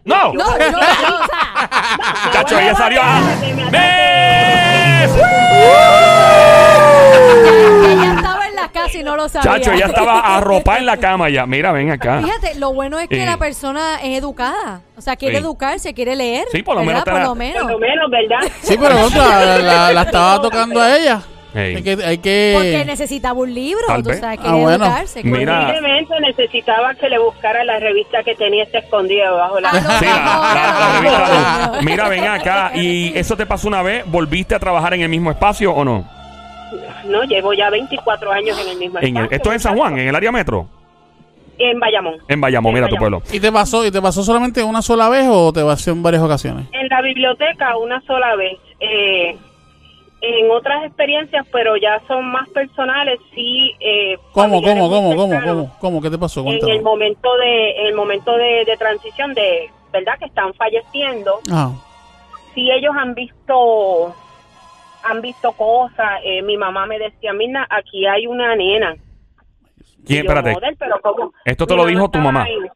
¡No! 0.05 0.33
No, 0.33 0.45
no, 0.57 0.71
no, 0.71 0.77
o 0.77 1.25
sea, 1.25 2.31
Chacho, 2.31 2.59
ella 2.59 2.75
salió 2.75 3.01
a... 3.01 3.21
La 8.55 8.71
y 8.93 9.03
no 9.03 9.15
lo 9.17 9.27
sabía. 9.27 9.51
Chacho, 9.51 9.71
ella 9.71 9.87
estaba 9.87 10.37
arropada 10.37 10.77
en 10.79 10.85
la 10.85 10.97
cama 10.97 11.29
ya. 11.29 11.45
Mira, 11.45 11.71
ven 11.71 11.91
acá. 11.91 12.21
Fíjate, 12.21 12.55
lo 12.55 12.73
bueno 12.73 12.99
es 12.99 13.09
que 13.09 13.25
la 13.25 13.37
persona 13.37 13.95
es 14.01 14.19
educada. 14.19 14.81
O 14.97 15.01
sea, 15.01 15.15
quiere 15.15 15.35
Sí. 15.37 15.41
educarse, 15.41 15.93
quiere 15.93 16.15
leer. 16.15 16.45
Sí, 16.51 16.61
por 16.63 16.75
lo 16.75 16.83
menos 16.83 17.03
Por 17.03 17.13
la- 17.13 17.23
lo 17.23 17.35
menos. 17.35 17.63
Por 17.63 17.71
lo 17.71 17.79
menos, 17.79 18.09
¿verdad? 18.09 18.51
Sí, 18.61 18.77
pero 18.79 18.95
contra, 19.01 19.57
la, 19.57 19.91
la 19.91 20.01
estaba 20.03 20.41
tocando 20.41 20.79
a 20.81 20.95
ella. 20.97 21.21
Hay 21.55 21.81
que, 21.83 21.97
hay 22.03 22.17
que... 22.17 22.51
Porque 22.55 22.83
necesitaba 22.85 23.39
un 23.39 23.53
libro, 23.53 23.83
Tal 23.87 24.03
tú 24.03 24.09
vez. 24.09 24.19
sabes, 24.19 24.39
Ah, 24.43 24.55
bueno. 24.55 24.85
educarse. 24.85 25.23
Mira. 25.23 25.67
Posiblemente 25.67 26.19
necesitaba 26.19 26.93
que 26.95 27.09
le 27.09 27.17
buscara 27.19 27.63
la 27.63 27.79
revista 27.79 28.23
que 28.23 28.35
tenía 28.35 28.63
esta 28.63 28.79
escondida 28.79 29.31
debajo 29.31 29.55
de 29.55 29.61
la 29.61 29.69
Ah, 29.69 29.79
no, 29.81 29.99
Sí, 29.99 30.05
la, 30.05 30.11
la- 30.15 30.53
la 30.53 30.93
no, 30.93 31.73
revista. 31.73 31.81
Mira, 31.83 32.09
ven 32.09 32.25
acá. 32.27 32.71
¿Y 32.75 33.17
eso 33.17 33.37
te 33.37 33.45
pasó 33.45 33.67
una 33.67 33.81
vez? 33.81 34.03
¿Volviste 34.05 34.53
a 34.55 34.59
trabajar 34.59 34.93
en 34.93 35.01
el 35.01 35.09
mismo 35.09 35.31
espacio 35.31 35.71
o 35.73 35.83
no? 35.85 36.05
No, 37.05 37.23
llevo 37.23 37.53
ya 37.53 37.69
24 37.69 38.31
años 38.31 38.59
en 38.61 38.69
el 38.69 38.77
mismo 38.77 38.99
En 38.99 39.05
el- 39.05 39.23
espacio, 39.23 39.35
esto 39.37 39.49
es 39.49 39.55
en 39.55 39.59
San 39.61 39.77
Juan, 39.77 39.97
en 39.97 40.07
el 40.09 40.15
área 40.15 40.31
metro. 40.31 40.67
En 41.57 41.79
Bayamón. 41.79 42.15
En 42.27 42.41
Bayamón, 42.41 42.71
En 42.71 42.73
mira 42.75 42.87
tu 42.89 42.95
Bayamón. 42.95 43.21
pueblo. 43.21 43.35
¿Y 43.37 43.39
te 43.39 43.49
pasó 43.49 43.85
y 43.85 43.91
te 43.91 44.01
pasó 44.01 44.23
solamente 44.23 44.61
una 44.61 44.81
sola 44.81 45.07
vez 45.07 45.25
o 45.29 45.53
te 45.53 45.63
pasó 45.63 45.91
en 45.91 46.03
varias 46.03 46.21
ocasiones? 46.21 46.65
En 46.73 46.89
la 46.89 47.01
biblioteca 47.01 47.77
una 47.77 48.01
sola 48.01 48.35
vez. 48.35 48.57
Eh, 48.81 49.37
en 50.39 50.49
otras 50.51 50.83
experiencias, 50.85 51.45
pero 51.51 51.75
ya 51.77 52.01
son 52.07 52.25
más 52.31 52.47
personales, 52.49 53.19
sí. 53.33 53.73
Eh, 53.79 54.17
¿Cómo, 54.31 54.61
cómo, 54.61 54.89
cómo, 54.89 55.15
cómo, 55.15 55.41
cómo, 55.45 55.75
cómo? 55.79 56.01
¿Qué 56.01 56.09
te 56.09 56.17
pasó? 56.17 56.41
En 56.41 56.47
el 56.47 56.59
Cuéntame. 56.59 56.81
momento 56.81 57.29
de, 57.38 57.71
en 57.81 57.85
el 57.88 57.93
momento 57.95 58.35
de, 58.38 58.63
de 58.65 58.77
transición 58.77 59.33
de, 59.33 59.69
¿verdad? 59.93 60.17
Que 60.19 60.25
están 60.25 60.53
falleciendo. 60.55 61.39
Ah, 61.51 61.71
si 62.53 62.71
ellos 62.71 62.93
han 62.97 63.13
visto 63.15 64.15
han 65.03 65.21
visto 65.21 65.51
cosas 65.51 66.19
eh, 66.23 66.41
mi 66.41 66.57
mamá 66.57 66.85
me 66.88 66.97
decía 66.97 67.31
mira 67.33 67.67
aquí 67.69 68.07
hay 68.07 68.25
una 68.25 68.55
nena 68.55 68.95
¿Quién? 70.05 70.21
Espérate. 70.21 70.53
"Joder, 70.53 70.75
pero 70.79 70.99
¿cómo?". 71.01 71.31
Esto 71.43 71.67
te 71.67 71.75
Mi 71.75 71.81
lo 71.81 71.85
dijo 71.88 72.09
tu 72.09 72.19
mamá. 72.19 72.47
en- 72.49 72.69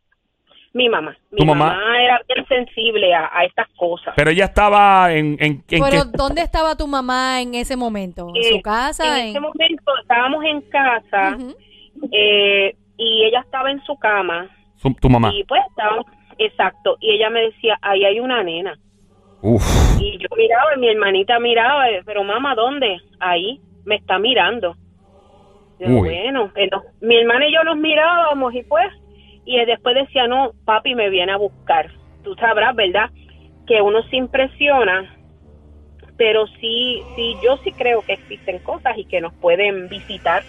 mi 0.74 0.88
mamá 0.90 1.16
mi 1.32 1.40
¿Tu 1.40 1.46
mamá? 1.46 1.66
mamá? 1.74 2.02
era 2.04 2.22
bien 2.34 2.46
sensible 2.48 3.14
a, 3.14 3.30
a 3.34 3.44
estas 3.46 3.68
cosas 3.78 4.14
Pero 4.16 4.30
ella 4.32 4.46
estaba 4.46 5.12
en... 5.14 5.36
en, 5.40 5.64
en 5.70 5.84
Pero, 5.84 6.04
qué- 6.04 6.18
¿dónde 6.18 6.42
estaba 6.42 6.76
tu 6.76 6.86
mamá 6.88 7.42
en 7.42 7.56
ese 7.56 7.76
momento? 7.76 8.30
¿En 8.36 8.42
Eh, 8.42 8.50
su 8.58 8.62
casa? 8.62 9.20
en 9.22 9.30
ese 9.30 9.40
momento 9.40 9.92
estábamos 10.02 10.44
en 10.46 10.62
casa 10.70 11.36
Ujú. 11.38 11.56
eh, 12.12 12.76
y 12.98 13.24
ella 13.26 13.40
estaba 13.42 13.72
en 13.72 13.82
su 13.84 13.96
cama 13.98 14.48
su- 14.78 14.94
tu 15.02 15.10
mamá. 15.10 15.32
y 15.34 15.44
pues 15.46 15.62
estábamos 15.70 16.06
exacto 16.38 16.98
y 17.00 17.12
ella 17.16 17.30
me 17.30 17.42
decía 17.42 17.78
ahí 17.82 18.06
hay 18.06 18.20
una 18.20 18.44
nena 18.44 18.78
Uf. 19.42 19.64
Y 20.02 20.18
yo 20.18 20.28
miraba, 20.36 20.76
y 20.76 20.80
mi 20.80 20.90
hermanita 20.90 21.40
miraba, 21.40 21.90
eh, 21.90 22.02
pero 22.06 22.26
mamá, 22.26 22.56
¿dónde? 22.56 22.98
Ahí, 23.22 23.62
me 23.86 23.96
está 23.96 24.20
mirando. 24.20 24.76
Yo, 25.80 25.88
bueno, 25.96 26.52
eh, 26.56 26.68
no. 26.70 26.82
mi 27.00 27.16
hermana 27.16 27.48
y 27.48 27.54
yo 27.54 27.64
nos 27.64 27.78
mirábamos 27.78 28.54
y 28.54 28.64
pues, 28.64 28.86
y 29.50 29.66
después 29.66 29.96
decía, 29.96 30.28
no, 30.28 30.52
papi 30.64 30.94
me 30.94 31.10
viene 31.10 31.32
a 31.32 31.38
buscar. 31.38 31.90
Tú 32.24 32.36
sabrás, 32.36 32.76
¿verdad? 32.76 33.10
Que 33.66 33.82
uno 33.82 34.04
se 34.04 34.18
impresiona, 34.18 35.18
pero 36.18 36.46
sí, 36.62 37.02
sí, 37.16 37.36
yo 37.44 37.58
sí 37.64 37.72
creo 37.72 38.04
que 38.04 38.14
existen 38.14 38.60
cosas 38.60 38.96
y 38.96 39.06
que 39.06 39.22
nos 39.22 39.34
pueden 39.34 39.90
visitar 39.90 40.44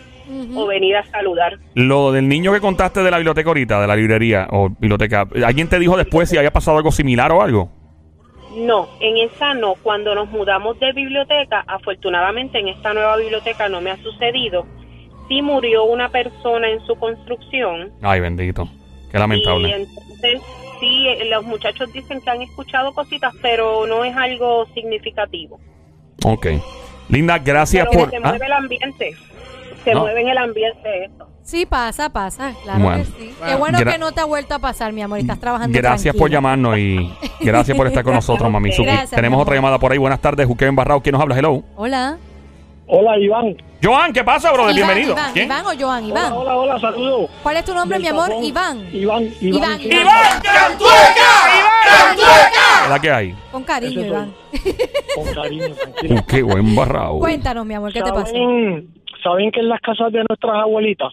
o 0.54 0.66
venir 0.66 0.96
a 0.96 1.04
saludar. 1.06 1.58
Lo 1.74 2.12
del 2.12 2.28
niño 2.28 2.52
que 2.52 2.60
contaste 2.60 3.02
de 3.02 3.10
la 3.10 3.16
biblioteca 3.16 3.48
ahorita, 3.48 3.80
de 3.80 3.86
la 3.86 3.96
librería 3.96 4.46
o 4.50 4.68
biblioteca, 4.68 5.26
¿alguien 5.46 5.68
te 5.68 5.78
dijo 5.78 5.96
después 5.96 6.28
si 6.28 6.36
había 6.36 6.52
pasado 6.52 6.76
algo 6.76 6.92
similar 6.92 7.32
o 7.32 7.40
algo? 7.40 7.70
No, 8.54 8.86
en 9.00 9.16
esa 9.16 9.54
no. 9.54 9.76
Cuando 9.82 10.14
nos 10.14 10.28
mudamos 10.30 10.78
de 10.78 10.92
biblioteca, 10.92 11.64
afortunadamente 11.66 12.58
en 12.58 12.68
esta 12.68 12.92
nueva 12.92 13.16
biblioteca 13.16 13.70
no 13.70 13.80
me 13.80 13.92
ha 13.92 13.96
sucedido. 13.96 14.66
Sí 15.28 15.40
murió 15.40 15.84
una 15.84 16.10
persona 16.10 16.68
en 16.68 16.84
su 16.86 16.96
construcción. 16.96 17.92
Ay, 18.02 18.20
bendito. 18.20 18.68
Qué 19.10 19.16
Y 19.16 19.20
lamentable. 19.20 19.74
entonces, 19.74 20.40
sí, 20.80 21.06
eh, 21.08 21.24
los 21.30 21.44
muchachos 21.44 21.92
dicen 21.92 22.20
que 22.20 22.30
han 22.30 22.42
escuchado 22.42 22.92
cositas, 22.92 23.32
pero 23.42 23.86
no 23.86 24.04
es 24.04 24.16
algo 24.16 24.66
significativo. 24.74 25.58
Ok. 26.24 26.46
Linda, 27.08 27.38
gracias 27.38 27.86
Pero 27.90 28.00
por... 28.02 28.10
se 28.10 28.16
¿ah? 28.16 28.20
mueve 28.22 28.46
el 28.46 28.52
ambiente. 28.52 29.12
Se 29.84 29.94
No. 29.94 30.00
mueve 30.00 30.20
en 30.20 30.28
el 30.28 30.38
ambiente 30.38 31.04
esto. 31.06 31.26
Sí, 31.42 31.66
pasa, 31.66 32.10
pasa. 32.10 32.54
Claro 32.62 32.84
Bueno. 32.84 32.98
que 32.98 33.04
sí. 33.06 33.34
Qué 33.44 33.54
bueno 33.56 33.78
Gra- 33.78 33.92
que 33.92 33.98
no 33.98 34.12
te 34.12 34.20
ha 34.20 34.24
vuelto 34.26 34.54
a 34.54 34.58
pasar, 34.58 34.92
mi 34.92 35.02
amor, 35.02 35.18
y 35.18 35.22
estás 35.22 35.40
trabajando 35.40 35.76
Gracias 35.76 36.14
por 36.14 36.30
tranquila. 36.30 36.36
llamarnos 36.36 36.78
y 36.78 37.10
gracias 37.40 37.76
por 37.76 37.86
estar 37.86 38.04
con 38.04 38.14
nosotros, 38.14 38.48
Mamizuki. 38.50 38.84
Gracias, 38.86 39.10
Tenemos 39.10 39.40
otra 39.42 39.54
llamada 39.56 39.78
por 39.78 39.90
ahí. 39.90 39.98
Buenas 39.98 40.20
tardes, 40.20 40.46
Juqueo 40.46 40.68
Embarrado. 40.68 41.00
¿Quién 41.00 41.14
nos 41.14 41.22
habla? 41.22 41.36
Hello. 41.38 41.64
Hola. 41.76 42.18
Hola, 42.86 43.18
Iván. 43.18 43.56
Joan, 43.82 44.12
¿qué 44.12 44.22
pasa, 44.22 44.52
brother? 44.52 44.76
Iván, 44.76 44.88
Bienvenido. 44.88 45.12
Iván, 45.14 45.32
¿Quién? 45.32 45.46
Iván 45.46 45.64
o 45.66 45.70
Joan, 45.78 46.04
Iván. 46.04 46.32
Hola, 46.32 46.56
hola, 46.56 46.56
hola, 46.74 46.80
saludos. 46.80 47.30
¿Cuál 47.42 47.56
es 47.56 47.64
tu 47.64 47.74
nombre, 47.74 47.98
mi 47.98 48.08
amor? 48.08 48.30
Iván. 48.42 48.78
Iván, 48.94 49.22
Iván. 49.40 49.40
Iván. 49.40 49.80
Iván. 49.80 49.80
¡Iván 49.82 50.42
Cantueca! 50.42 51.30
¡Iván! 52.14 52.90
¿La 52.90 52.98
que 53.00 53.10
hay? 53.10 53.34
Con 53.50 53.62
cariño. 53.64 54.04
Iván. 54.06 54.34
Con 55.14 55.34
cariño, 55.34 55.74
tranquilo. 55.74 56.16
Qué 56.28 56.42
buen 56.42 56.76
barrao. 56.76 57.18
Cuéntanos, 57.20 57.64
mi 57.64 57.74
amor, 57.74 57.92
¿qué 57.92 58.02
te 58.02 58.12
pasó? 58.12 58.34
¿Saben, 59.22 59.50
que 59.52 59.60
en 59.60 59.68
las 59.68 59.80
casas 59.82 60.10
de 60.12 60.24
nuestras 60.28 60.56
abuelitas 60.62 61.12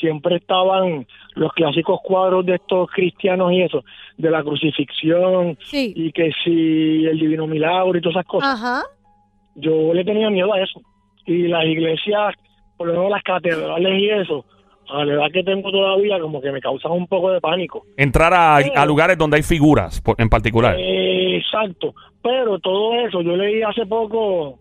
siempre 0.00 0.36
estaban 0.36 1.06
los 1.34 1.52
clásicos 1.52 2.00
cuadros 2.02 2.44
de 2.44 2.56
estos 2.56 2.90
cristianos 2.90 3.52
y 3.52 3.62
eso, 3.62 3.84
de 4.18 4.30
la 4.30 4.42
crucifixión 4.42 5.56
Sí. 5.64 5.92
y 5.96 6.12
que 6.12 6.30
si 6.44 7.06
el 7.06 7.18
divino 7.18 7.46
milagro 7.46 7.96
y 7.96 8.00
todas 8.02 8.16
esas 8.16 8.26
cosas. 8.26 8.54
Ajá. 8.54 8.82
Yo 9.54 9.92
le 9.94 10.04
tenía 10.04 10.28
miedo 10.30 10.52
a 10.52 10.60
eso. 10.62 10.80
Y 11.28 11.46
las 11.48 11.64
iglesias, 11.64 12.34
por 12.76 12.86
lo 12.88 12.94
menos 12.94 13.10
las 13.10 13.22
catedrales 13.22 14.00
y 14.00 14.08
eso, 14.10 14.44
a 14.88 15.04
la 15.04 15.12
edad 15.14 15.26
que 15.32 15.42
tengo 15.44 15.70
todavía, 15.70 16.18
como 16.18 16.40
que 16.40 16.50
me 16.50 16.60
causan 16.60 16.92
un 16.92 17.06
poco 17.06 17.30
de 17.30 17.40
pánico. 17.40 17.84
Entrar 17.96 18.32
a, 18.32 18.56
a 18.56 18.86
lugares 18.86 19.18
donde 19.18 19.36
hay 19.36 19.42
figuras 19.42 20.00
por- 20.00 20.16
en 20.18 20.28
particular. 20.30 20.74
Eh, 20.78 21.36
exacto. 21.36 21.94
Pero 22.22 22.58
todo 22.58 22.94
eso, 22.94 23.20
yo 23.22 23.36
leí 23.36 23.62
hace 23.62 23.84
poco 23.86 24.58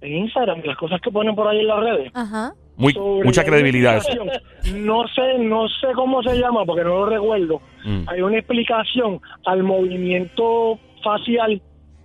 en 0.00 0.16
Instagram 0.24 0.60
las 0.64 0.76
cosas 0.76 1.00
que 1.00 1.10
ponen 1.10 1.34
por 1.36 1.46
ahí 1.48 1.60
en 1.60 1.66
las 1.68 1.80
redes. 1.80 2.12
Ajá. 2.14 2.52
Muy, 2.76 2.92
mucha 3.24 3.42
credibilidad. 3.44 4.02
No 4.74 5.06
sé, 5.08 5.38
no 5.38 5.66
sé 5.68 5.86
cómo 5.94 6.22
se 6.22 6.36
llama 6.38 6.64
porque 6.66 6.84
no 6.84 6.90
lo 6.90 7.06
recuerdo. 7.06 7.60
Mm. 7.84 8.02
Hay 8.08 8.20
una 8.20 8.36
explicación 8.38 9.20
al 9.46 9.62
movimiento 9.62 10.78
facial 11.02 11.62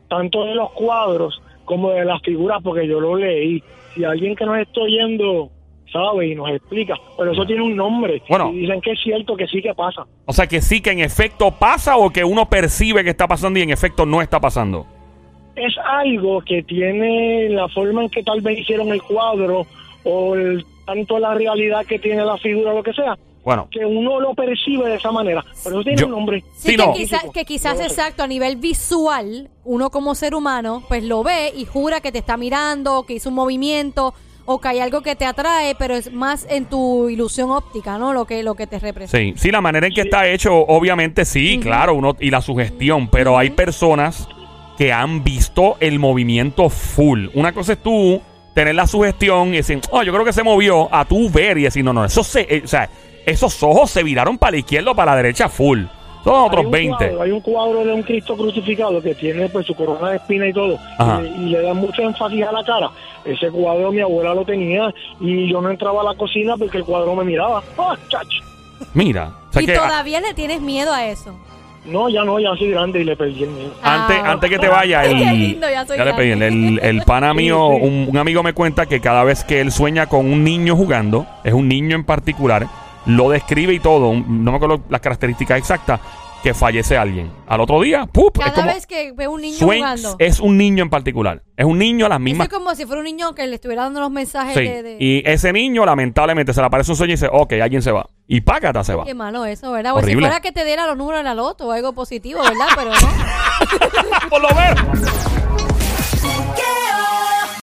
tanto 0.08 0.46
de 0.46 0.56
los 0.56 0.72
cuadros 0.72 1.42
como 1.72 1.92
de 1.92 2.04
las 2.04 2.22
figuras 2.22 2.60
porque 2.62 2.86
yo 2.86 3.00
lo 3.00 3.16
leí. 3.16 3.64
Si 3.96 4.04
alguien 4.04 4.36
que 4.36 4.46
nos 4.46 4.58
está 4.60 4.82
oyendo 4.82 5.50
sabe 5.90 6.28
y 6.28 6.36
nos 6.36 6.50
explica, 6.50 6.96
pero 7.18 7.32
eso 7.32 7.46
tiene 7.46 7.62
un 7.64 7.76
nombre. 7.78 8.22
Bueno. 8.28 8.52
y 8.54 8.60
dicen 8.60 8.82
que 8.82 8.92
es 8.92 9.00
cierto 9.02 9.38
que 9.38 9.48
sí 9.48 9.62
que 9.62 9.74
pasa. 9.74 10.04
O 10.26 10.34
sea, 10.34 10.48
que 10.48 10.60
sí, 10.62 10.82
que 10.82 10.92
en 10.92 11.00
efecto 11.00 11.52
pasa 11.52 11.96
o 11.98 12.10
que 12.10 12.24
uno 12.26 12.50
percibe 12.50 13.04
que 13.06 13.10
está 13.12 13.26
pasando 13.28 13.58
y 13.60 13.62
en 13.64 13.70
efecto 13.70 14.06
no 14.06 14.22
está 14.22 14.40
pasando. 14.42 14.86
es 15.56 15.74
algo 15.86 16.42
que 16.42 16.64
tiene 16.64 17.50
la 17.50 17.68
forma 17.70 18.04
en 18.04 18.10
que 18.10 18.24
tal 18.24 18.42
vez 18.42 18.60
hicieron 18.60 18.90
el 18.90 19.02
cuadro 19.02 19.66
o 20.04 20.36
el- 20.36 20.66
tanto 20.86 21.20
la 21.20 21.34
realidad 21.36 21.86
que 21.86 22.00
tiene 22.00 22.24
la 22.26 22.38
figura, 22.38 22.74
lo 22.74 22.82
que 22.84 22.94
sea, 22.94 23.18
Bueno, 23.44 23.68
que 23.72 23.84
uno 23.86 24.20
lo 24.20 24.34
percibe 24.36 24.88
de 24.90 24.96
esa 24.96 25.12
manera. 25.12 25.44
Pero 25.64 25.78
eso 25.78 25.84
tiene 25.84 25.98
Yo- 26.00 26.06
un 26.06 26.12
nombre. 26.12 26.42
Sí, 26.56 26.72
Sí, 26.72 26.72
que, 26.72 26.78
no. 26.78 26.94
quizás, 26.94 27.24
que 27.34 27.46
quizás 27.46 27.74
No 27.78 27.80
sé. 27.84 27.88
exacto, 27.88 28.24
a 28.24 28.28
nivel 28.28 28.56
visual, 28.58 29.50
uno 29.64 29.90
como 29.90 30.14
ser 30.16 30.36
humano, 30.36 30.84
pues 30.88 31.04
lo 31.04 31.24
ve 31.24 31.52
y 31.56 31.66
jura 31.66 32.02
que 32.02 32.12
te 32.12 32.20
está 32.20 32.38
mirando, 32.38 33.04
que 33.06 33.14
hizo 33.14 33.30
un 33.30 33.36
movimiento 33.36 34.14
o 34.46 34.60
que 34.60 34.68
hay 34.68 34.80
algo 34.80 35.02
que 35.02 35.16
te 35.16 35.26
atrae, 35.26 35.76
pero 35.76 35.96
es 35.96 36.12
más 36.12 36.46
en 36.50 36.66
tu 36.66 37.10
ilusión 37.10 37.52
óptica, 37.52 37.98
¿no? 37.98 38.12
Lo 38.14 38.26
que, 38.26 38.44
lo 38.44 38.56
que 38.56 38.68
te 38.68 38.80
representa. 38.80 39.18
sí, 39.18 39.34
sí, 39.38 39.52
la 39.52 39.62
manera 39.62 39.88
en 39.88 39.94
que 39.94 40.02
está 40.02 40.28
hecho, 40.28 40.54
obviamente 40.56 41.26
sí, 41.26 41.60
claro, 41.62 41.94
uno 41.96 42.16
y 42.20 42.30
la 42.32 42.42
sugestión, 42.42 43.08
pero 43.08 43.38
hay 43.38 43.52
personas 43.52 44.28
que 44.78 44.92
han 44.92 45.24
visto 45.24 45.78
el 45.80 46.00
movimiento 46.00 46.70
full. 46.70 47.28
Una 47.36 47.54
cosa 47.54 47.74
es 47.74 47.84
tú 47.84 48.20
tener 48.56 48.74
la 48.76 48.88
sugestión 48.88 49.50
y 49.54 49.58
decir, 49.58 49.80
oh, 49.92 50.02
yo 50.04 50.12
creo 50.12 50.26
que 50.26 50.34
se 50.34 50.44
movió, 50.44 50.94
a 50.94 51.06
tú 51.06 51.30
ver 51.30 51.58
y 51.60 51.64
decir, 51.64 51.84
no, 51.86 51.94
no, 51.94 52.04
eso 52.04 52.24
se, 52.24 52.42
eh, 52.50 52.62
o 52.66 52.68
sea, 52.68 52.90
esos 53.26 53.62
ojos 53.64 53.90
se 53.92 54.04
viraron 54.04 54.38
para 54.38 54.52
la 54.52 54.58
izquierda 54.58 54.92
o 54.92 54.96
para 54.96 55.12
la 55.12 55.18
derecha 55.18 55.50
full. 55.50 55.84
Son 56.24 56.36
Hay 56.36 56.48
otros 56.48 56.66
un 56.66 56.72
20. 56.72 56.98
cuadro, 56.98 57.22
hay 57.24 57.32
un 57.32 57.42
cuadro 57.42 57.84
de 57.84 57.94
un 57.94 58.04
Cristo 58.04 58.38
crucificado 58.38 59.02
que 59.02 59.16
tiene 59.16 59.50
pues 59.50 59.66
su 59.66 59.74
corona 59.74 60.10
de 60.12 60.18
espina 60.18 60.48
y 60.48 60.54
todo, 60.54 60.78
y, 61.24 61.42
y 61.42 61.50
le 61.50 61.62
da 61.64 61.74
mucho 61.74 62.04
énfasis 62.04 62.44
a 62.46 62.52
la 62.52 62.64
cara. 62.64 62.90
Ese 63.26 63.50
cuadro 63.50 63.92
mi 63.92 64.02
abuela 64.02 64.34
lo 64.36 64.46
tenía 64.46 64.94
y 65.20 65.50
yo 65.52 65.62
no 65.62 65.72
entraba 65.72 66.02
a 66.02 66.04
la 66.06 66.14
cocina 66.16 66.56
porque 66.58 66.78
el 66.78 66.84
cuadro 66.84 67.16
me 67.16 67.24
miraba. 67.24 67.64
¡Ah, 67.78 67.96
chacho! 68.08 68.44
Mira, 68.94 69.32
o 69.50 69.54
sea 69.54 69.62
y 69.62 69.66
que 69.66 69.76
a- 69.76 69.88
todavía 69.88 70.20
le 70.22 70.34
tienes 70.36 70.62
miedo 70.62 70.94
a 70.94 71.06
eso. 71.08 71.36
No, 71.86 72.08
ya 72.10 72.24
no, 72.24 72.40
ya 72.40 72.50
soy 72.56 72.70
grande 72.70 73.02
y 73.02 73.04
le 73.04 73.16
perdí 73.16 73.42
el 73.44 73.50
miedo. 73.50 73.74
Antes, 73.82 74.18
Ah, 74.24 74.32
antes 74.34 74.50
que 74.52 74.60
te 74.60 74.68
vaya, 74.68 75.04
el, 75.06 75.18
Qué 75.18 75.26
lindo, 75.32 75.68
ya 75.68 75.84
soy 75.88 75.98
le 75.98 76.14
pedí, 76.14 76.30
grande. 76.30 76.48
el, 76.48 76.80
el 76.84 77.02
pana 77.02 77.34
mío, 77.34 77.70
Sí, 77.72 77.78
sí. 77.80 77.88
un, 77.88 78.08
un 78.10 78.18
amigo 78.18 78.44
me 78.44 78.54
cuenta 78.54 78.86
que 78.86 79.00
cada 79.00 79.24
vez 79.24 79.44
que 79.44 79.60
él 79.62 79.72
sueña 79.72 80.06
con 80.06 80.32
un 80.32 80.44
niño 80.44 80.76
jugando, 80.76 81.26
es 81.44 81.54
un 81.54 81.68
niño 81.68 81.96
en 81.96 82.04
particular, 82.04 82.68
lo 83.06 83.30
describe 83.30 83.74
y 83.74 83.80
todo, 83.80 84.14
no 84.14 84.52
me 84.52 84.56
acuerdo 84.56 84.82
las 84.90 85.02
características 85.02 85.58
exactas, 85.58 86.00
que 86.44 86.56
fallece 86.56 86.98
alguien. 86.98 87.32
Al 87.48 87.62
otro 87.62 87.80
día, 87.82 88.08
¡pup! 88.08 88.36
es 88.40 88.44
Cada 88.46 88.56
como, 88.56 88.68
vez 88.74 88.88
que 88.88 89.12
ve 89.12 89.28
un 89.28 89.42
niño 89.42 89.58
jugando. 89.60 90.16
es 90.18 90.40
un 90.40 90.58
niño 90.58 90.82
en 90.82 90.90
particular. 90.90 91.44
Es 91.56 91.66
un 91.66 91.78
niño 91.78 92.08
a 92.08 92.10
las 92.10 92.16
Eso 92.16 92.24
mismas... 92.24 92.48
es 92.48 92.54
como 92.54 92.74
si 92.74 92.88
fuera 92.88 93.00
un 93.02 93.06
niño 93.06 93.36
que 93.36 93.46
le 93.46 93.54
estuviera 93.56 93.84
dando 93.84 94.00
los 94.00 94.10
mensajes 94.10 94.56
Sí, 94.56 94.62
de, 94.64 94.82
de- 94.82 94.98
y 95.00 95.22
ese 95.24 95.54
niño 95.54 95.86
lamentablemente 95.86 96.52
se 96.52 96.60
le 96.62 96.66
aparece 96.66 96.90
un 96.90 96.98
sueño 96.98 97.12
y 97.12 97.14
dice, 97.14 97.30
ok, 97.32 97.54
alguien 97.62 97.84
se 97.84 97.92
va. 97.92 98.10
Y 98.28 98.42
págata 98.42 98.84
se 98.84 98.96
va. 98.96 99.06
Qué 99.06 99.14
malo 99.14 99.46
eso, 99.46 99.72
¿verdad? 99.72 99.94
O 99.94 100.00
si 100.00 100.06
Horrible. 100.06 100.26
fuera 100.30 100.42
que 100.42 100.52
te 100.52 100.66
diera 100.66 100.88
los 100.88 100.98
números 100.98 101.20
en 101.20 101.26
la 101.26 101.36
loto 101.36 101.68
o 101.68 101.72
algo 101.74 101.94
positivo, 101.94 102.40
¿verdad? 102.42 102.68
Pero 102.76 102.90
no. 102.90 104.30
Por 104.32 104.42
lo 104.42 104.50
menos. 104.50 105.41